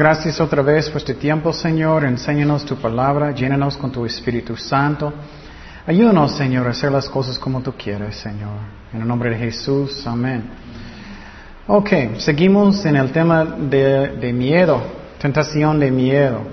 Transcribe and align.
Gracias 0.00 0.40
otra 0.40 0.62
vez 0.62 0.88
por 0.88 0.96
este 0.96 1.12
tiempo, 1.12 1.52
Señor. 1.52 2.06
Enséñanos 2.06 2.64
tu 2.64 2.74
palabra, 2.76 3.32
llénanos 3.32 3.76
con 3.76 3.92
tu 3.92 4.06
Espíritu 4.06 4.56
Santo. 4.56 5.12
Ayúdanos, 5.86 6.38
Señor, 6.38 6.66
a 6.66 6.70
hacer 6.70 6.90
las 6.90 7.06
cosas 7.06 7.38
como 7.38 7.60
tú 7.60 7.74
quieres, 7.76 8.16
Señor. 8.16 8.56
En 8.94 9.02
el 9.02 9.06
nombre 9.06 9.28
de 9.28 9.36
Jesús, 9.36 10.06
amén. 10.06 10.44
Ok, 11.66 12.16
seguimos 12.16 12.82
en 12.86 12.96
el 12.96 13.12
tema 13.12 13.44
de, 13.44 14.16
de 14.16 14.32
miedo, 14.32 14.80
tentación 15.20 15.78
de 15.78 15.90
miedo. 15.90 16.46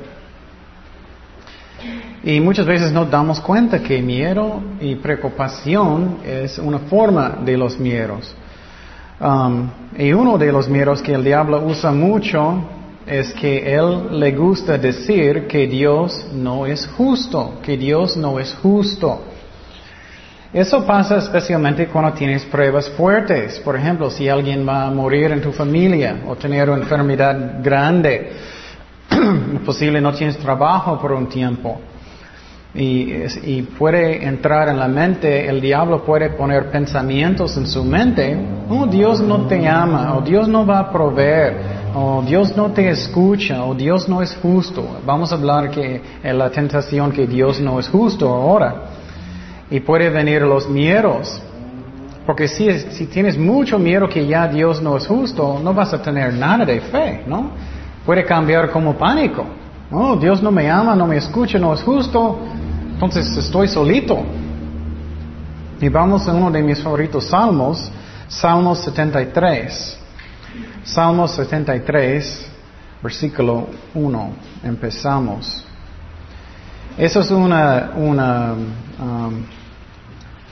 Y 2.25 2.41
muchas 2.41 2.65
veces 2.65 2.91
nos 2.91 3.09
damos 3.09 3.39
cuenta 3.39 3.79
que 3.81 4.01
miedo 4.01 4.61
y 4.81 4.95
preocupación 4.95 6.17
es 6.25 6.59
una 6.59 6.79
forma 6.79 7.37
de 7.45 7.55
los 7.55 7.79
miedos. 7.79 8.35
Um, 9.21 9.69
y 9.97 10.11
uno 10.11 10.37
de 10.37 10.51
los 10.51 10.67
miedos 10.67 11.01
que 11.01 11.13
el 11.13 11.23
diablo 11.23 11.65
usa 11.65 11.93
mucho 11.93 12.73
es 13.07 13.33
que 13.33 13.73
él 13.73 14.19
le 14.19 14.31
gusta 14.31 14.77
decir 14.77 15.47
que 15.47 15.65
Dios 15.67 16.27
no 16.33 16.65
es 16.65 16.85
justo, 16.87 17.59
que 17.63 17.77
Dios 17.77 18.17
no 18.17 18.39
es 18.39 18.53
justo. 18.61 19.21
Eso 20.53 20.85
pasa 20.85 21.17
especialmente 21.17 21.87
cuando 21.87 22.13
tienes 22.13 22.43
pruebas 22.45 22.89
fuertes. 22.89 23.59
Por 23.59 23.75
ejemplo, 23.75 24.09
si 24.09 24.29
alguien 24.29 24.67
va 24.67 24.85
a 24.85 24.91
morir 24.91 25.31
en 25.31 25.41
tu 25.41 25.51
familia 25.51 26.21
o 26.27 26.35
tener 26.35 26.69
una 26.69 26.81
enfermedad 26.81 27.61
grande, 27.61 28.31
posible 29.65 29.99
no 30.01 30.13
tienes 30.13 30.37
trabajo 30.37 30.99
por 30.99 31.11
un 31.11 31.27
tiempo. 31.27 31.79
Y, 32.79 33.61
puede 33.77 34.23
entrar 34.23 34.69
en 34.69 34.77
la 34.77 34.87
mente, 34.87 35.49
el 35.49 35.59
diablo 35.59 36.03
puede 36.03 36.29
poner 36.29 36.69
pensamientos 36.69 37.57
en 37.57 37.65
su 37.65 37.83
mente, 37.83 38.37
oh 38.69 38.85
Dios 38.85 39.19
no 39.19 39.47
te 39.47 39.67
ama, 39.67 40.15
o 40.15 40.21
Dios 40.21 40.47
no 40.47 40.63
va 40.63 40.79
a 40.79 40.91
proveer, 40.91 41.57
o 41.99 42.21
Dios 42.21 42.55
no 42.55 42.69
te 42.71 42.89
escucha, 42.89 43.65
o 43.65 43.73
Dios 43.73 44.07
no 44.07 44.21
es 44.21 44.35
justo. 44.35 44.99
Vamos 45.03 45.31
a 45.31 45.35
hablar 45.35 45.71
que 45.71 45.99
en 46.21 46.37
la 46.37 46.51
tentación 46.51 47.11
que 47.11 47.25
Dios 47.25 47.59
no 47.59 47.79
es 47.79 47.89
justo 47.89 48.29
ahora. 48.29 48.83
Y 49.71 49.79
puede 49.79 50.11
venir 50.11 50.43
los 50.43 50.69
miedos. 50.69 51.41
Porque 52.23 52.47
si, 52.47 53.05
tienes 53.07 53.35
mucho 53.35 53.79
miedo 53.79 54.07
que 54.07 54.27
ya 54.27 54.47
Dios 54.47 54.79
no 54.79 54.95
es 54.95 55.07
justo, 55.07 55.59
no 55.63 55.73
vas 55.73 55.91
a 55.91 55.99
tener 55.99 56.33
nada 56.33 56.65
de 56.65 56.81
fe, 56.81 57.23
¿no? 57.25 57.49
Puede 58.05 58.23
cambiar 58.25 58.69
como 58.69 58.93
pánico. 58.93 59.43
Oh, 59.91 60.15
Dios 60.17 60.43
no 60.43 60.51
me 60.51 60.69
ama, 60.69 60.95
no 60.95 61.07
me 61.07 61.17
escucha, 61.17 61.57
no 61.57 61.73
es 61.73 61.81
justo. 61.81 62.37
Entonces 62.93 63.25
estoy 63.35 63.67
solito. 63.67 64.19
Y 65.81 65.89
vamos 65.89 66.27
a 66.27 66.33
uno 66.33 66.51
de 66.51 66.61
mis 66.61 66.79
favoritos 66.79 67.25
salmos, 67.25 67.91
Salmos 68.27 68.79
73. 68.79 70.06
Salmos 70.83 71.31
73, 71.35 72.49
versículo 73.01 73.67
1. 73.93 74.33
Empezamos. 74.63 75.65
Eso 76.97 77.19
es 77.19 77.31
una, 77.31 77.91
una 77.95 78.53
um, 78.99 79.43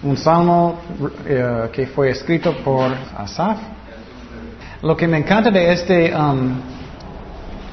un 0.06 0.18
salmo 0.18 0.80
eh, 1.26 1.70
que 1.74 1.88
fue 1.88 2.12
escrito 2.12 2.56
por 2.58 2.92
Asaf. 3.18 3.58
Lo 4.82 4.96
que 4.96 5.08
me 5.08 5.18
encanta 5.18 5.50
de 5.50 5.72
este, 5.72 6.16
um, 6.16 6.60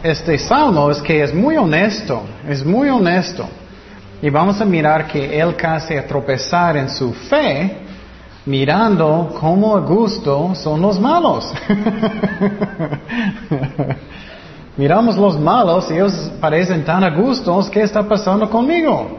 este 0.02 0.38
salmo 0.38 0.90
es 0.90 1.02
que 1.02 1.22
es 1.22 1.34
muy 1.34 1.56
honesto, 1.56 2.22
es 2.48 2.64
muy 2.64 2.88
honesto. 2.88 3.46
Y 4.22 4.30
vamos 4.30 4.60
a 4.60 4.64
mirar 4.64 5.06
que 5.08 5.38
él 5.38 5.54
casi 5.56 5.94
a 5.94 6.06
tropezar 6.06 6.76
en 6.76 6.88
su 6.88 7.12
fe, 7.12 7.78
mirando 8.44 9.34
cómo 9.38 9.76
a 9.76 9.80
gusto 9.80 10.54
son 10.54 10.80
los 10.80 10.98
malos. 10.98 11.52
Miramos 14.76 15.16
los 15.16 15.38
malos 15.38 15.90
y 15.90 15.94
ellos 15.94 16.32
parecen 16.40 16.84
tan 16.84 17.04
a 17.04 17.10
gustos, 17.10 17.68
¿qué 17.68 17.82
está 17.82 18.08
pasando 18.08 18.48
conmigo? 18.48 19.18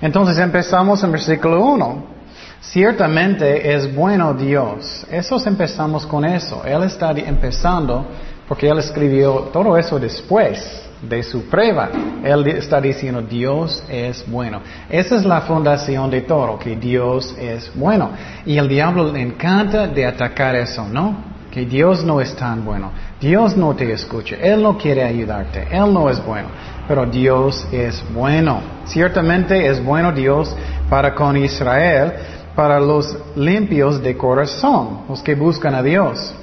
Entonces 0.00 0.36
empezamos 0.38 1.02
en 1.04 1.12
versículo 1.12 1.64
1. 1.64 2.12
Ciertamente 2.60 3.72
es 3.72 3.94
bueno 3.94 4.34
Dios. 4.34 5.06
Eso 5.10 5.36
empezamos 5.46 6.04
con 6.06 6.24
eso. 6.24 6.62
Él 6.64 6.82
está 6.82 7.12
empezando 7.12 8.04
porque 8.48 8.68
Él 8.68 8.78
escribió 8.78 9.50
todo 9.52 9.76
eso 9.76 9.98
después 9.98 10.82
de 11.02 11.22
su 11.22 11.46
prueba. 11.46 11.90
Él 12.22 12.46
está 12.46 12.80
diciendo, 12.80 13.22
Dios 13.22 13.82
es 13.88 14.24
bueno. 14.28 14.60
Esa 14.88 15.16
es 15.16 15.24
la 15.24 15.42
fundación 15.42 16.10
de 16.10 16.22
todo, 16.22 16.58
que 16.58 16.76
Dios 16.76 17.34
es 17.38 17.70
bueno. 17.74 18.10
Y 18.46 18.56
el 18.56 18.68
diablo 18.68 19.12
le 19.12 19.20
encanta 19.20 19.86
de 19.88 20.06
atacar 20.06 20.54
eso, 20.54 20.86
¿no? 20.88 21.32
Que 21.50 21.66
Dios 21.66 22.02
no 22.02 22.20
es 22.20 22.34
tan 22.34 22.64
bueno. 22.64 22.92
Dios 23.20 23.56
no 23.56 23.74
te 23.74 23.92
escucha. 23.92 24.36
Él 24.36 24.62
no 24.62 24.78
quiere 24.78 25.02
ayudarte. 25.02 25.66
Él 25.70 25.92
no 25.92 26.08
es 26.08 26.24
bueno. 26.24 26.48
Pero 26.88 27.04
Dios 27.04 27.66
es 27.70 28.02
bueno. 28.14 28.60
Ciertamente 28.86 29.66
es 29.66 29.84
bueno 29.84 30.12
Dios 30.12 30.54
para 30.88 31.14
con 31.14 31.36
Israel, 31.36 32.12
para 32.54 32.80
los 32.80 33.16
limpios 33.36 34.02
de 34.02 34.16
corazón, 34.16 35.02
los 35.08 35.22
que 35.22 35.34
buscan 35.34 35.74
a 35.74 35.82
Dios. 35.82 36.34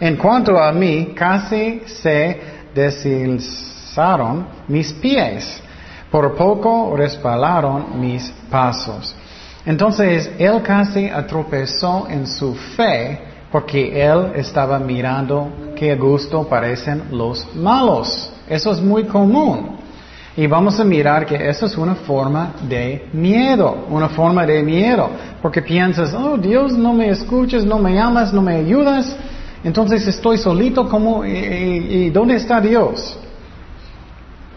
En 0.00 0.16
cuanto 0.16 0.58
a 0.58 0.72
mí, 0.72 1.12
casi 1.14 1.82
se 1.86 2.40
mis 4.68 4.92
pies, 4.92 5.60
por 6.10 6.36
poco 6.36 6.94
respalaron 6.96 8.00
mis 8.00 8.32
pasos. 8.50 9.14
Entonces 9.66 10.30
él 10.38 10.62
casi 10.62 11.08
atropezó 11.08 12.06
en 12.08 12.26
su 12.26 12.54
fe 12.54 13.20
porque 13.50 14.00
él 14.00 14.32
estaba 14.36 14.78
mirando 14.78 15.48
qué 15.76 15.96
gusto 15.96 16.46
parecen 16.48 17.04
los 17.10 17.54
malos. 17.54 18.30
Eso 18.48 18.70
es 18.72 18.80
muy 18.80 19.04
común. 19.04 19.76
Y 20.36 20.46
vamos 20.46 20.78
a 20.78 20.84
mirar 20.84 21.26
que 21.26 21.34
eso 21.48 21.66
es 21.66 21.76
una 21.76 21.96
forma 21.96 22.54
de 22.68 23.08
miedo, 23.12 23.86
una 23.90 24.08
forma 24.08 24.46
de 24.46 24.62
miedo, 24.62 25.10
porque 25.42 25.60
piensas, 25.60 26.14
oh 26.14 26.36
Dios, 26.36 26.72
no 26.74 26.92
me 26.92 27.08
escuchas, 27.08 27.64
no 27.64 27.80
me 27.80 27.98
amas, 27.98 28.32
no 28.32 28.40
me 28.40 28.54
ayudas, 28.54 29.16
entonces 29.64 30.06
estoy 30.06 30.38
solito, 30.38 30.88
como, 30.88 31.24
y 31.24 32.10
dónde 32.10 32.36
está 32.36 32.60
Dios? 32.60 33.18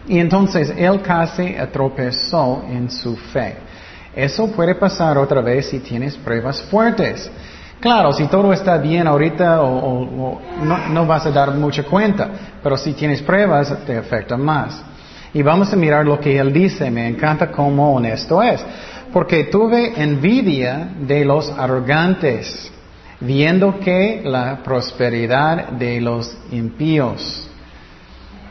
Y 0.08 0.18
entonces 0.18 0.72
él 0.76 1.00
casi 1.00 1.54
tropezó 1.72 2.64
en 2.68 2.90
su 2.90 3.16
fe. 3.16 3.56
Eso 4.14 4.48
puede 4.48 4.74
pasar 4.74 5.16
otra 5.16 5.40
vez 5.40 5.66
si 5.66 5.78
tienes 5.78 6.16
pruebas 6.16 6.60
fuertes. 6.62 7.30
Claro, 7.80 8.12
si 8.12 8.26
todo 8.26 8.52
está 8.52 8.78
bien 8.78 9.06
ahorita 9.06 9.62
o, 9.62 10.40
no, 10.90 11.06
vas 11.06 11.26
a 11.26 11.30
dar 11.30 11.50
mucha 11.52 11.82
cuenta, 11.82 12.28
pero 12.62 12.76
si 12.76 12.92
tienes 12.92 13.22
pruebas 13.22 13.74
te 13.84 13.96
afecta 13.96 14.36
más. 14.36 14.82
Y 15.34 15.42
vamos 15.42 15.72
a 15.72 15.76
mirar 15.76 16.04
lo 16.04 16.20
que 16.20 16.38
él 16.38 16.52
dice, 16.52 16.90
me 16.90 17.08
encanta 17.08 17.50
cómo 17.50 17.94
honesto 17.94 18.42
es, 18.42 18.64
porque 19.12 19.44
tuve 19.44 20.00
envidia 20.00 20.90
de 21.00 21.24
los 21.24 21.50
arrogantes, 21.50 22.70
viendo 23.18 23.80
que 23.80 24.20
la 24.24 24.62
prosperidad 24.62 25.70
de 25.70 26.00
los 26.00 26.36
impíos. 26.52 27.48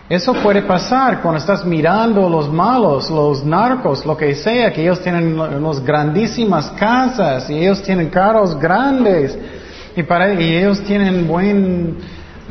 Eso 0.09 0.33
puede 0.33 0.61
pasar 0.63 1.21
cuando 1.21 1.39
estás 1.39 1.65
mirando 1.65 2.27
los 2.27 2.51
malos, 2.51 3.09
los 3.09 3.45
narcos, 3.45 4.05
lo 4.05 4.17
que 4.17 4.35
sea, 4.35 4.73
que 4.73 4.81
ellos 4.81 5.01
tienen 5.01 5.39
unas 5.39 5.83
grandísimas 5.83 6.69
casas 6.71 7.49
y 7.49 7.57
ellos 7.59 7.81
tienen 7.81 8.09
carros 8.09 8.59
grandes 8.59 9.37
y, 9.95 10.03
para, 10.03 10.33
y 10.33 10.57
ellos 10.57 10.81
tienen 10.83 11.25
buen 11.27 11.97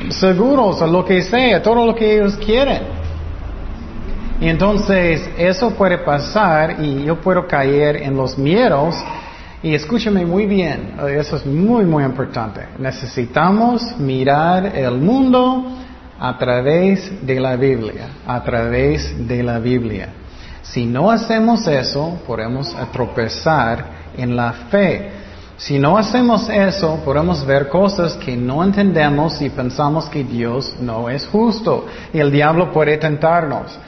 seguros 0.09 0.81
o 0.81 0.87
lo 0.87 1.05
que 1.05 1.23
sea, 1.23 1.63
todo 1.63 1.87
lo 1.87 1.95
que 1.95 2.17
ellos 2.17 2.37
quieren. 2.37 3.01
Y 4.41 4.49
entonces 4.49 5.29
eso 5.37 5.71
puede 5.73 5.99
pasar 5.99 6.83
y 6.83 7.05
yo 7.05 7.21
puedo 7.21 7.47
caer 7.47 7.97
en 7.97 8.17
los 8.17 8.39
miedos. 8.39 8.95
Y 9.63 9.75
escúchame 9.75 10.25
muy 10.25 10.47
bien, 10.47 10.95
eso 11.19 11.37
es 11.37 11.45
muy, 11.45 11.85
muy 11.85 12.03
importante. 12.05 12.63
Necesitamos 12.79 13.99
mirar 13.99 14.75
el 14.75 14.95
mundo 14.95 15.80
a 16.21 16.37
través 16.37 17.27
de 17.27 17.41
la 17.41 17.57
Biblia, 17.57 18.09
a 18.27 18.45
través 18.45 19.27
de 19.27 19.43
la 19.43 19.59
Biblia. 19.59 20.11
Si 20.61 20.85
no 20.85 21.11
hacemos 21.11 21.67
eso, 21.67 22.21
podemos 22.27 22.77
tropezar 22.93 23.87
en 24.17 24.37
la 24.37 24.53
fe. 24.71 25.13
Si 25.57 25.79
no 25.79 25.97
hacemos 25.97 26.49
eso, 26.51 27.01
podemos 27.07 27.45
ver 27.47 27.69
cosas 27.69 28.15
que 28.17 28.37
no 28.37 28.63
entendemos 28.63 29.41
y 29.41 29.49
pensamos 29.49 30.11
que 30.11 30.23
Dios 30.23 30.77
no 30.79 31.09
es 31.09 31.27
justo 31.27 31.87
y 32.13 32.19
el 32.19 32.31
diablo 32.31 32.71
puede 32.71 32.99
tentarnos. 32.99 33.79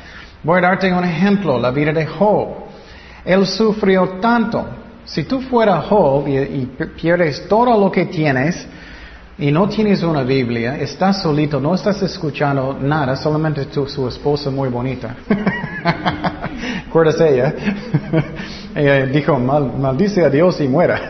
Voy 0.43 0.58
a 0.58 0.62
darte 0.62 0.90
un 0.90 1.05
ejemplo, 1.05 1.58
la 1.58 1.70
vida 1.70 1.93
de 1.93 2.06
Job. 2.06 2.49
Él 3.26 3.46
sufrió 3.46 4.08
tanto. 4.20 4.64
Si 5.05 5.25
tú 5.25 5.43
fueras 5.43 5.84
Job 5.84 6.26
y 6.26 6.67
pierdes 7.00 7.46
todo 7.46 7.79
lo 7.79 7.90
que 7.90 8.06
tienes, 8.06 8.67
y 9.43 9.50
no 9.50 9.69
tienes 9.69 10.05
una 10.05 10.23
Biblia, 10.23 10.79
estás 10.79 11.21
solito, 11.21 11.59
no 11.59 11.75
estás 11.75 12.00
escuchando 12.00 12.79
nada, 12.81 13.17
solamente 13.17 13.65
tu, 13.65 13.89
su 13.89 14.06
esposa 14.06 14.50
muy 14.50 14.69
bonita. 14.69 15.17
¿Recuerdas 16.85 17.21
ella? 17.23 17.53
ella 18.77 19.06
dijo, 19.06 19.37
maldice 19.41 20.25
a 20.25 20.31
Dios 20.31 20.61
y 20.61 20.69
muera. 20.69 21.00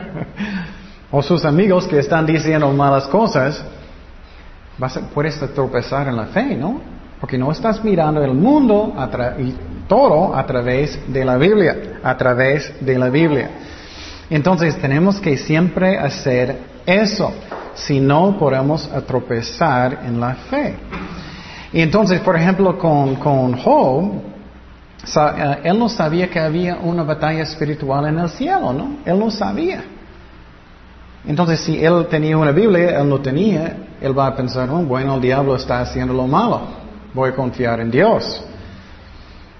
o 1.10 1.22
sus 1.22 1.42
amigos 1.46 1.88
que 1.88 1.98
están 2.00 2.26
diciendo 2.26 2.70
malas 2.70 3.06
cosas. 3.06 3.64
vas 4.76 4.98
a, 4.98 5.08
puedes 5.08 5.38
tropezar 5.54 6.06
en 6.06 6.16
la 6.16 6.26
fe, 6.26 6.54
¿no? 6.54 6.82
Porque 7.18 7.38
no 7.38 7.50
estás 7.50 7.82
mirando 7.82 8.22
el 8.22 8.34
mundo 8.34 8.92
y 9.38 9.54
todo 9.88 10.36
a 10.36 10.44
través 10.44 11.00
de 11.10 11.24
la 11.24 11.38
Biblia, 11.38 11.98
a 12.02 12.14
través 12.14 12.74
de 12.78 12.98
la 12.98 13.08
Biblia. 13.08 13.48
Entonces 14.28 14.76
tenemos 14.76 15.18
que 15.18 15.38
siempre 15.38 15.96
hacer 15.96 16.76
eso, 16.88 17.32
si 17.74 18.00
no 18.00 18.38
podemos 18.38 18.88
tropezar 19.06 20.00
en 20.06 20.18
la 20.18 20.34
fe. 20.34 20.74
Y 21.72 21.80
entonces, 21.82 22.20
por 22.20 22.34
ejemplo, 22.34 22.78
con, 22.78 23.16
con 23.16 23.52
Job, 23.58 24.22
eh, 25.04 25.58
él 25.64 25.78
no 25.78 25.88
sabía 25.88 26.28
que 26.28 26.40
había 26.40 26.76
una 26.76 27.02
batalla 27.02 27.42
espiritual 27.42 28.06
en 28.06 28.18
el 28.18 28.30
cielo, 28.30 28.72
¿no? 28.72 28.96
Él 29.04 29.18
no 29.18 29.30
sabía. 29.30 29.84
Entonces, 31.26 31.60
si 31.60 31.84
él 31.84 32.06
tenía 32.08 32.38
una 32.38 32.52
Biblia, 32.52 32.98
él 33.00 33.08
no 33.08 33.20
tenía, 33.20 33.76
él 34.00 34.18
va 34.18 34.28
a 34.28 34.36
pensar, 34.36 34.70
oh, 34.70 34.78
bueno, 34.78 35.16
el 35.16 35.20
diablo 35.20 35.56
está 35.56 35.80
haciendo 35.80 36.14
lo 36.14 36.26
malo, 36.26 36.62
voy 37.12 37.30
a 37.30 37.34
confiar 37.34 37.80
en 37.80 37.90
Dios. 37.90 38.42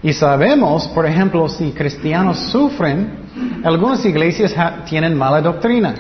Y 0.02 0.12
sabemos, 0.12 0.88
por 0.88 1.04
ejemplo, 1.04 1.48
si 1.48 1.72
cristianos 1.72 2.38
sufren, 2.50 3.60
algunas 3.64 4.04
iglesias 4.04 4.54
tienen 4.88 5.14
mala 5.14 5.42
doctrina. 5.42 5.94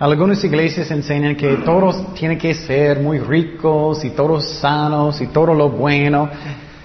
Algunas 0.00 0.42
iglesias 0.44 0.90
enseñan 0.90 1.36
que 1.36 1.56
todos 1.56 2.14
tienen 2.14 2.38
que 2.38 2.54
ser 2.54 3.00
muy 3.00 3.18
ricos 3.18 4.02
y 4.02 4.08
todos 4.08 4.48
sanos 4.48 5.20
y 5.20 5.26
todo 5.26 5.52
lo 5.52 5.68
bueno. 5.68 6.30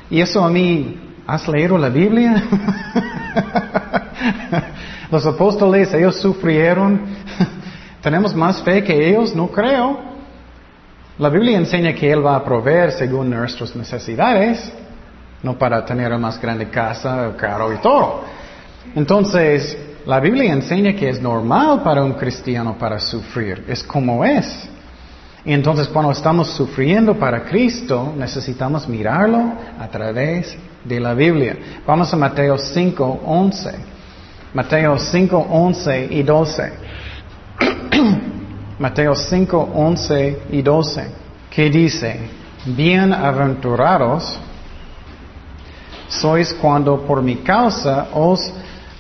Y 0.10 0.20
eso 0.20 0.44
a 0.44 0.50
mí, 0.50 1.14
¿has 1.26 1.48
leído 1.48 1.78
la 1.78 1.88
Biblia? 1.88 2.44
Los 5.12 5.26
apóstoles, 5.26 5.94
ellos 5.94 6.18
sufrieron. 6.18 7.06
¿Tenemos 8.02 8.36
más 8.36 8.62
fe 8.62 8.84
que 8.84 9.08
ellos? 9.08 9.34
No 9.34 9.48
creo. 9.48 9.98
La 11.18 11.30
Biblia 11.30 11.58
enseña 11.58 11.96
que 11.96 12.12
Él 12.12 12.24
va 12.24 12.36
a 12.36 12.44
proveer 12.44 12.92
según 12.92 13.30
nuestras 13.30 13.74
necesidades, 13.78 14.74
no 15.42 15.58
para 15.58 15.86
tener 15.86 16.08
una 16.08 16.18
más 16.18 16.42
grande 16.42 16.70
casa, 16.70 17.34
carro 17.38 17.72
y 17.72 17.78
todo. 17.78 18.26
Entonces, 18.94 19.78
la 20.06 20.20
Biblia 20.20 20.54
enseña 20.54 20.94
que 20.94 21.10
es 21.10 21.22
normal 21.22 21.82
para 21.84 22.04
un 22.04 22.14
cristiano 22.14 22.78
para 22.78 23.00
sufrir, 23.00 23.66
es 23.68 23.84
como 23.84 24.24
es. 24.24 24.70
Y 25.44 25.54
entonces 25.54 25.88
cuando 25.88 26.12
estamos 26.12 26.50
sufriendo 26.52 27.16
para 27.16 27.44
Cristo, 27.44 28.14
necesitamos 28.18 28.88
mirarlo 28.88 29.54
a 29.80 29.88
través 29.88 30.58
de 30.84 31.00
la 31.00 31.14
Biblia. 31.14 31.58
Vamos 31.86 32.14
a 32.14 32.18
Mateo 32.18 32.58
5, 32.58 33.22
11. 33.26 33.72
Mateo 34.54 34.98
5, 34.98 35.48
11 35.50 36.08
y 36.12 36.24
12. 36.24 36.74
Mateo 38.80 39.16
5, 39.16 39.70
11 39.74 40.40
y 40.52 40.62
12. 40.62 41.08
Que 41.50 41.70
dice, 41.70 42.20
bienaventurados 42.66 44.40
sois 46.08 46.54
cuando 46.54 47.02
por 47.02 47.22
mi 47.22 47.38
causa 47.38 48.08
os 48.14 48.52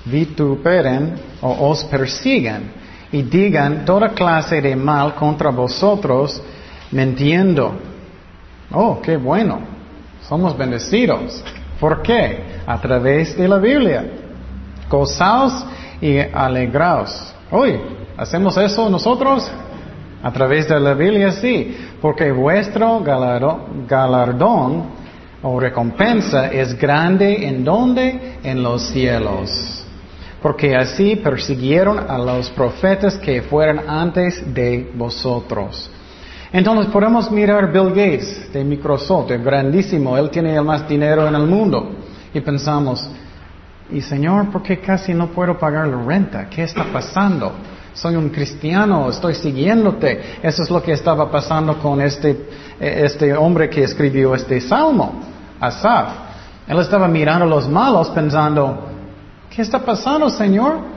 vituperen 0.05 1.15
o 1.41 1.69
os 1.69 1.83
persigan 1.85 2.63
y 3.11 3.23
digan 3.23 3.85
toda 3.85 4.09
clase 4.09 4.61
de 4.61 4.75
mal 4.75 5.15
contra 5.15 5.49
vosotros, 5.49 6.41
mintiendo. 6.91 7.73
Oh, 8.71 8.99
qué 9.01 9.17
bueno. 9.17 9.59
Somos 10.27 10.57
bendecidos. 10.57 11.43
¿Por 11.79 12.01
qué? 12.01 12.61
A 12.65 12.79
través 12.79 13.37
de 13.37 13.47
la 13.47 13.57
Biblia. 13.57 14.05
Gozaos 14.89 15.65
y 16.01 16.17
alegraos. 16.17 17.33
Hoy, 17.51 17.79
¿hacemos 18.17 18.57
eso 18.57 18.89
nosotros? 18.89 19.49
A 20.21 20.31
través 20.31 20.67
de 20.67 20.79
la 20.79 20.93
Biblia, 20.93 21.31
sí. 21.31 21.77
Porque 22.01 22.31
vuestro 22.31 23.01
galardón 23.87 24.83
o 25.43 25.59
recompensa 25.59 26.47
es 26.47 26.77
grande 26.77 27.47
en 27.47 27.63
donde? 27.63 28.39
En 28.43 28.63
los 28.63 28.81
cielos 28.89 29.84
porque 30.45 30.75
así 30.75 31.15
persiguieron 31.15 31.97
a 32.07 32.19
los 32.19 32.51
profetas 32.51 33.17
que 33.17 33.41
fueron 33.41 33.89
antes 33.89 34.53
de 34.53 34.91
vosotros. 34.93 35.89
Entonces 36.53 36.85
podemos 36.93 37.31
mirar 37.31 37.73
Bill 37.73 37.89
Gates 37.89 38.53
de 38.53 38.63
Microsoft, 38.63 39.31
es 39.31 39.43
grandísimo, 39.43 40.15
él 40.15 40.29
tiene 40.29 40.55
el 40.55 40.63
más 40.63 40.87
dinero 40.87 41.27
en 41.27 41.33
el 41.33 41.47
mundo. 41.47 41.95
Y 42.31 42.41
pensamos, 42.41 43.09
y 43.89 44.01
Señor, 44.01 44.51
¿por 44.51 44.61
qué 44.61 44.77
casi 44.79 45.15
no 45.15 45.29
puedo 45.29 45.57
pagar 45.57 45.87
la 45.87 45.99
renta? 46.03 46.47
¿Qué 46.47 46.61
está 46.61 46.83
pasando? 46.93 47.51
Soy 47.95 48.15
un 48.15 48.29
cristiano, 48.29 49.09
estoy 49.09 49.33
siguiéndote. 49.33 50.37
Eso 50.43 50.61
es 50.61 50.69
lo 50.69 50.79
que 50.79 50.91
estaba 50.91 51.31
pasando 51.31 51.79
con 51.79 52.01
este, 52.01 52.49
este 52.79 53.33
hombre 53.33 53.67
que 53.67 53.81
escribió 53.81 54.35
este 54.35 54.61
salmo, 54.61 55.23
Asaf. 55.59 56.07
Él 56.67 56.77
estaba 56.77 57.07
mirando 57.07 57.45
a 57.45 57.47
los 57.47 57.67
malos 57.67 58.11
pensando, 58.11 58.94
¿Qué 59.49 59.61
está 59.61 59.79
pasando, 59.79 60.29
Señor? 60.29 60.95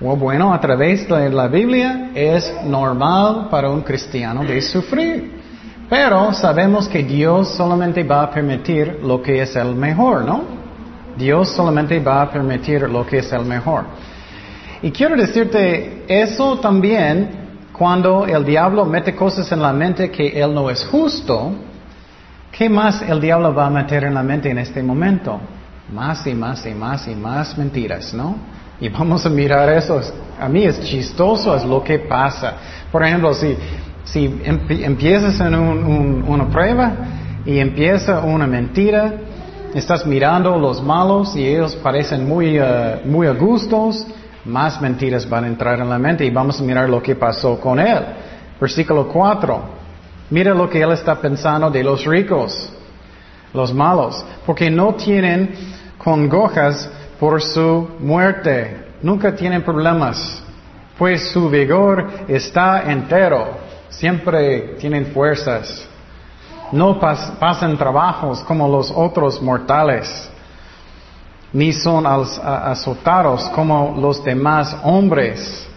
bueno, 0.00 0.52
a 0.52 0.60
través 0.60 1.08
de 1.08 1.30
la 1.30 1.48
Biblia 1.48 2.10
es 2.14 2.52
normal 2.64 3.48
para 3.50 3.70
un 3.70 3.82
cristiano 3.82 4.44
de 4.44 4.60
sufrir. 4.60 5.32
Pero 5.88 6.32
sabemos 6.34 6.88
que 6.88 7.02
Dios 7.02 7.54
solamente 7.56 8.02
va 8.02 8.24
a 8.24 8.30
permitir 8.30 9.00
lo 9.02 9.22
que 9.22 9.42
es 9.42 9.54
el 9.56 9.74
mejor, 9.74 10.24
¿no? 10.24 10.42
Dios 11.16 11.50
solamente 11.50 12.00
va 12.00 12.22
a 12.22 12.30
permitir 12.30 12.82
lo 12.82 13.06
que 13.06 13.18
es 13.18 13.32
el 13.32 13.44
mejor. 13.44 13.84
Y 14.82 14.90
quiero 14.90 15.16
decirte 15.16 16.04
eso 16.08 16.58
también 16.58 17.44
cuando 17.72 18.26
el 18.26 18.44
diablo 18.44 18.84
mete 18.84 19.14
cosas 19.14 19.50
en 19.52 19.62
la 19.62 19.72
mente 19.72 20.10
que 20.10 20.28
él 20.40 20.52
no 20.52 20.68
es 20.70 20.84
justo. 20.84 21.52
¿Qué 22.50 22.68
más 22.68 23.02
el 23.02 23.20
diablo 23.20 23.54
va 23.54 23.66
a 23.66 23.70
meter 23.70 24.04
en 24.04 24.14
la 24.14 24.22
mente 24.22 24.50
en 24.50 24.58
este 24.58 24.82
momento? 24.82 25.40
Más 25.92 26.26
y 26.26 26.34
más 26.34 26.64
y 26.66 26.74
más 26.74 27.06
y 27.08 27.14
más 27.14 27.56
mentiras, 27.58 28.14
¿no? 28.14 28.36
Y 28.80 28.88
vamos 28.88 29.24
a 29.24 29.30
mirar 29.30 29.68
eso. 29.70 30.00
A 30.40 30.48
mí 30.48 30.64
es 30.64 30.80
chistoso, 30.82 31.54
es 31.54 31.64
lo 31.64 31.82
que 31.82 31.98
pasa. 32.00 32.54
Por 32.90 33.04
ejemplo, 33.04 33.32
si, 33.34 33.56
si 34.04 34.40
empiezas 34.44 35.38
en 35.40 35.54
una 35.54 36.48
prueba 36.48 36.92
y 37.46 37.58
empieza 37.58 38.20
una 38.20 38.46
mentira, 38.46 39.14
estás 39.74 40.06
mirando 40.06 40.58
los 40.58 40.82
malos 40.82 41.34
y 41.36 41.46
ellos 41.46 41.76
parecen 41.76 42.28
muy, 42.28 42.58
uh, 42.58 43.00
muy 43.04 43.26
a 43.26 43.32
gustos, 43.32 44.06
más 44.44 44.80
mentiras 44.80 45.28
van 45.28 45.44
a 45.44 45.46
entrar 45.48 45.80
en 45.80 45.88
la 45.88 45.98
mente 45.98 46.24
y 46.24 46.30
vamos 46.30 46.60
a 46.60 46.62
mirar 46.62 46.88
lo 46.88 47.02
que 47.02 47.16
pasó 47.16 47.58
con 47.60 47.78
él. 47.78 47.98
Versículo 48.60 49.08
4. 49.08 49.62
Mira 50.30 50.54
lo 50.54 50.68
que 50.68 50.80
él 50.80 50.92
está 50.92 51.14
pensando 51.16 51.70
de 51.70 51.82
los 51.82 52.04
ricos, 52.04 52.70
los 53.54 53.72
malos, 53.72 54.22
porque 54.44 54.70
no 54.70 54.94
tienen 54.94 55.54
congojas 55.96 56.90
por 57.18 57.40
su 57.40 57.88
muerte. 58.00 58.88
Nunca 59.00 59.34
tienen 59.34 59.62
problemas, 59.62 60.42
pues 60.98 61.30
su 61.30 61.48
vigor 61.48 62.06
está 62.28 62.90
entero. 62.90 63.62
Siempre 63.88 64.74
tienen 64.78 65.06
fuerzas. 65.06 65.88
No 66.72 66.98
pasan 66.98 67.78
trabajos 67.78 68.40
como 68.40 68.66
los 68.66 68.90
otros 68.90 69.40
mortales, 69.40 70.28
ni 71.52 71.72
son 71.72 72.04
azotados 72.06 73.48
como 73.50 73.96
los 74.00 74.24
demás 74.24 74.76
hombres. 74.82 75.68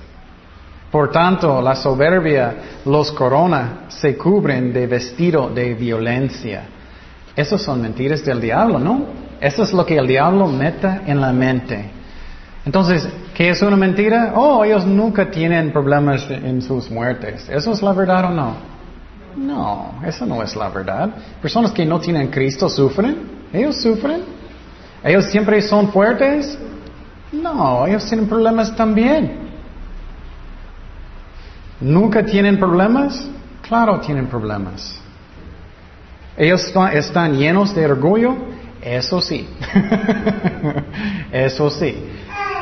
Por 0.89 1.11
tanto, 1.11 1.61
la 1.61 1.75
soberbia 1.75 2.55
los 2.85 3.11
corona, 3.11 3.85
se 3.89 4.17
cubren 4.17 4.73
de 4.73 4.87
vestido 4.87 5.49
de 5.49 5.75
violencia. 5.75 6.63
Esas 7.37 7.61
son 7.61 7.83
mentiras 7.83 8.25
del 8.25 8.41
diablo, 8.41 8.79
¿no? 8.79 9.05
Eso 9.39 9.61
es 9.61 9.71
lo 9.71 9.85
que 9.85 9.95
el 9.95 10.07
diablo 10.07 10.47
meta 10.47 11.03
en 11.05 11.21
la 11.21 11.31
mente. 11.31 11.91
Entonces, 12.65 13.07
¿qué 13.35 13.49
es 13.51 13.61
una 13.61 13.77
mentira? 13.77 14.33
Oh, 14.35 14.63
ellos 14.65 14.87
nunca 14.87 15.29
tienen 15.29 15.71
problemas 15.71 16.27
en 16.31 16.63
sus 16.63 16.89
muertes. 16.89 17.47
¿Eso 17.47 17.71
es 17.71 17.81
la 17.83 17.93
verdad 17.93 18.25
o 18.25 18.29
no? 18.31 18.55
No, 19.37 20.01
eso 20.03 20.25
no 20.25 20.41
es 20.41 20.55
la 20.55 20.69
verdad. 20.69 21.11
Personas 21.39 21.71
que 21.71 21.85
no 21.85 21.99
tienen 21.99 22.29
Cristo 22.29 22.67
sufren. 22.67 23.15
Ellos 23.53 23.79
sufren. 23.83 24.21
¿Ellos 25.03 25.25
siempre 25.25 25.61
son 25.61 25.91
fuertes? 25.91 26.57
No, 27.31 27.85
ellos 27.85 28.03
tienen 28.07 28.27
problemas 28.27 28.75
también. 28.75 29.47
¿Nunca 31.79 32.25
tienen 32.25 32.57
problemas? 32.57 33.27
Claro, 33.61 33.99
tienen 33.99 34.25
problemas. 34.25 34.99
¿Ellos 36.37 36.71
están 36.93 37.37
llenos 37.37 37.73
de 37.73 37.85
orgullo? 37.85 38.35
Eso 38.81 39.21
sí. 39.21 39.47
Eso 41.31 41.69
sí. 41.69 41.95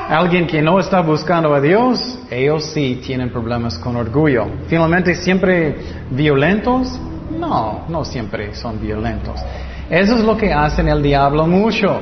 Alguien 0.09 0.47
que 0.47 0.61
no 0.61 0.79
está 0.79 1.01
buscando 1.01 1.53
a 1.53 1.59
Dios, 1.59 2.19
ellos 2.29 2.65
sí 2.65 3.01
tienen 3.05 3.31
problemas 3.31 3.77
con 3.79 3.95
orgullo. 3.95 4.45
Finalmente, 4.67 5.15
¿siempre 5.15 5.75
violentos? 6.11 6.99
No, 7.37 7.85
no 7.89 8.05
siempre 8.05 8.53
son 8.55 8.79
violentos. 8.79 9.41
Eso 9.89 10.15
es 10.15 10.23
lo 10.23 10.37
que 10.37 10.53
hacen 10.53 10.87
el 10.87 11.01
diablo 11.01 11.45
mucho. 11.45 11.99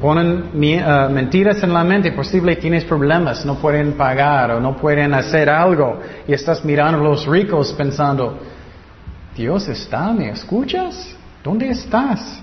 Ponen 0.00 0.44
uh, 0.54 1.10
mentiras 1.10 1.60
en 1.64 1.72
la 1.72 1.82
mente, 1.82 2.12
posible 2.12 2.54
tienes 2.56 2.84
problemas, 2.84 3.44
no 3.44 3.56
pueden 3.56 3.94
pagar 3.94 4.52
o 4.52 4.60
no 4.60 4.76
pueden 4.76 5.12
hacer 5.12 5.50
algo 5.50 5.98
y 6.26 6.32
estás 6.32 6.64
mirando 6.64 7.00
a 7.00 7.02
los 7.02 7.26
ricos 7.26 7.72
pensando, 7.72 8.38
Dios 9.38 9.68
está, 9.68 10.12
¿me 10.12 10.30
escuchas? 10.30 11.14
¿Dónde 11.44 11.70
estás? 11.70 12.40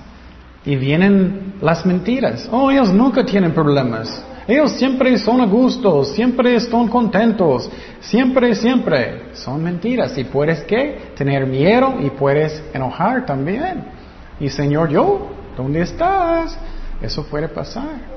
Y 0.64 0.78
vienen 0.78 1.56
las 1.62 1.86
mentiras. 1.86 2.48
Oh, 2.50 2.72
ellos 2.72 2.90
nunca 2.94 3.26
tienen 3.26 3.52
problemas. 3.52 4.24
Ellos 4.48 4.72
siempre 4.72 5.18
son 5.18 5.42
a 5.42 5.46
gusto, 5.46 6.06
siempre 6.06 6.56
están 6.56 6.88
contentos, 6.88 7.70
siempre, 8.00 8.56
siempre. 8.56 9.24
Son 9.34 9.62
mentiras. 9.62 10.18
Y 10.18 10.24
puedes 10.24 10.64
qué? 10.64 11.12
Tener 11.18 11.46
miedo 11.46 11.96
y 12.00 12.12
puedes 12.12 12.64
enojar 12.74 13.26
también. 13.26 13.84
Y 14.40 14.50
Señor, 14.50 14.88
yo, 14.88 15.32
¿dónde 15.58 15.82
estás? 15.82 16.58
Eso 17.02 17.26
puede 17.26 17.50
pasar. 17.50 18.16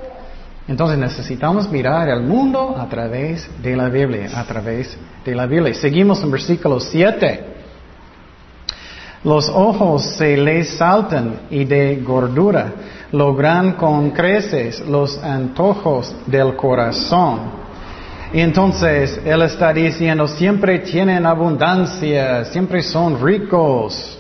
Entonces 0.69 0.99
necesitamos 0.99 1.69
mirar 1.69 2.09
al 2.11 2.23
mundo 2.23 2.77
a 2.79 2.89
través 2.89 3.51
de 3.61 3.75
la 3.75 3.89
Biblia, 3.89 4.39
a 4.39 4.45
través 4.45 4.97
de 5.25 5.35
la 5.35 5.47
Biblia. 5.47 5.75
Seguimos 5.75 6.23
en 6.23 6.31
versículo 6.31 6.79
7. 6.79 7.58
Los 9.25 9.49
ojos 9.49 10.05
se 10.17 10.37
les 10.37 10.77
saltan 10.77 11.41
y 11.51 11.65
de 11.65 11.97
gordura 11.97 12.73
logran 13.13 13.73
con 13.73 14.11
creces 14.11 14.81
los 14.87 15.23
antojos 15.23 16.15
del 16.27 16.55
corazón. 16.57 17.59
Entonces 18.33 19.21
Él 19.25 19.43
está 19.43 19.73
diciendo, 19.73 20.29
siempre 20.29 20.81
tienen 20.81 21.25
abundancia, 21.25 22.45
siempre 22.45 22.83
son 22.83 23.21
ricos, 23.21 24.19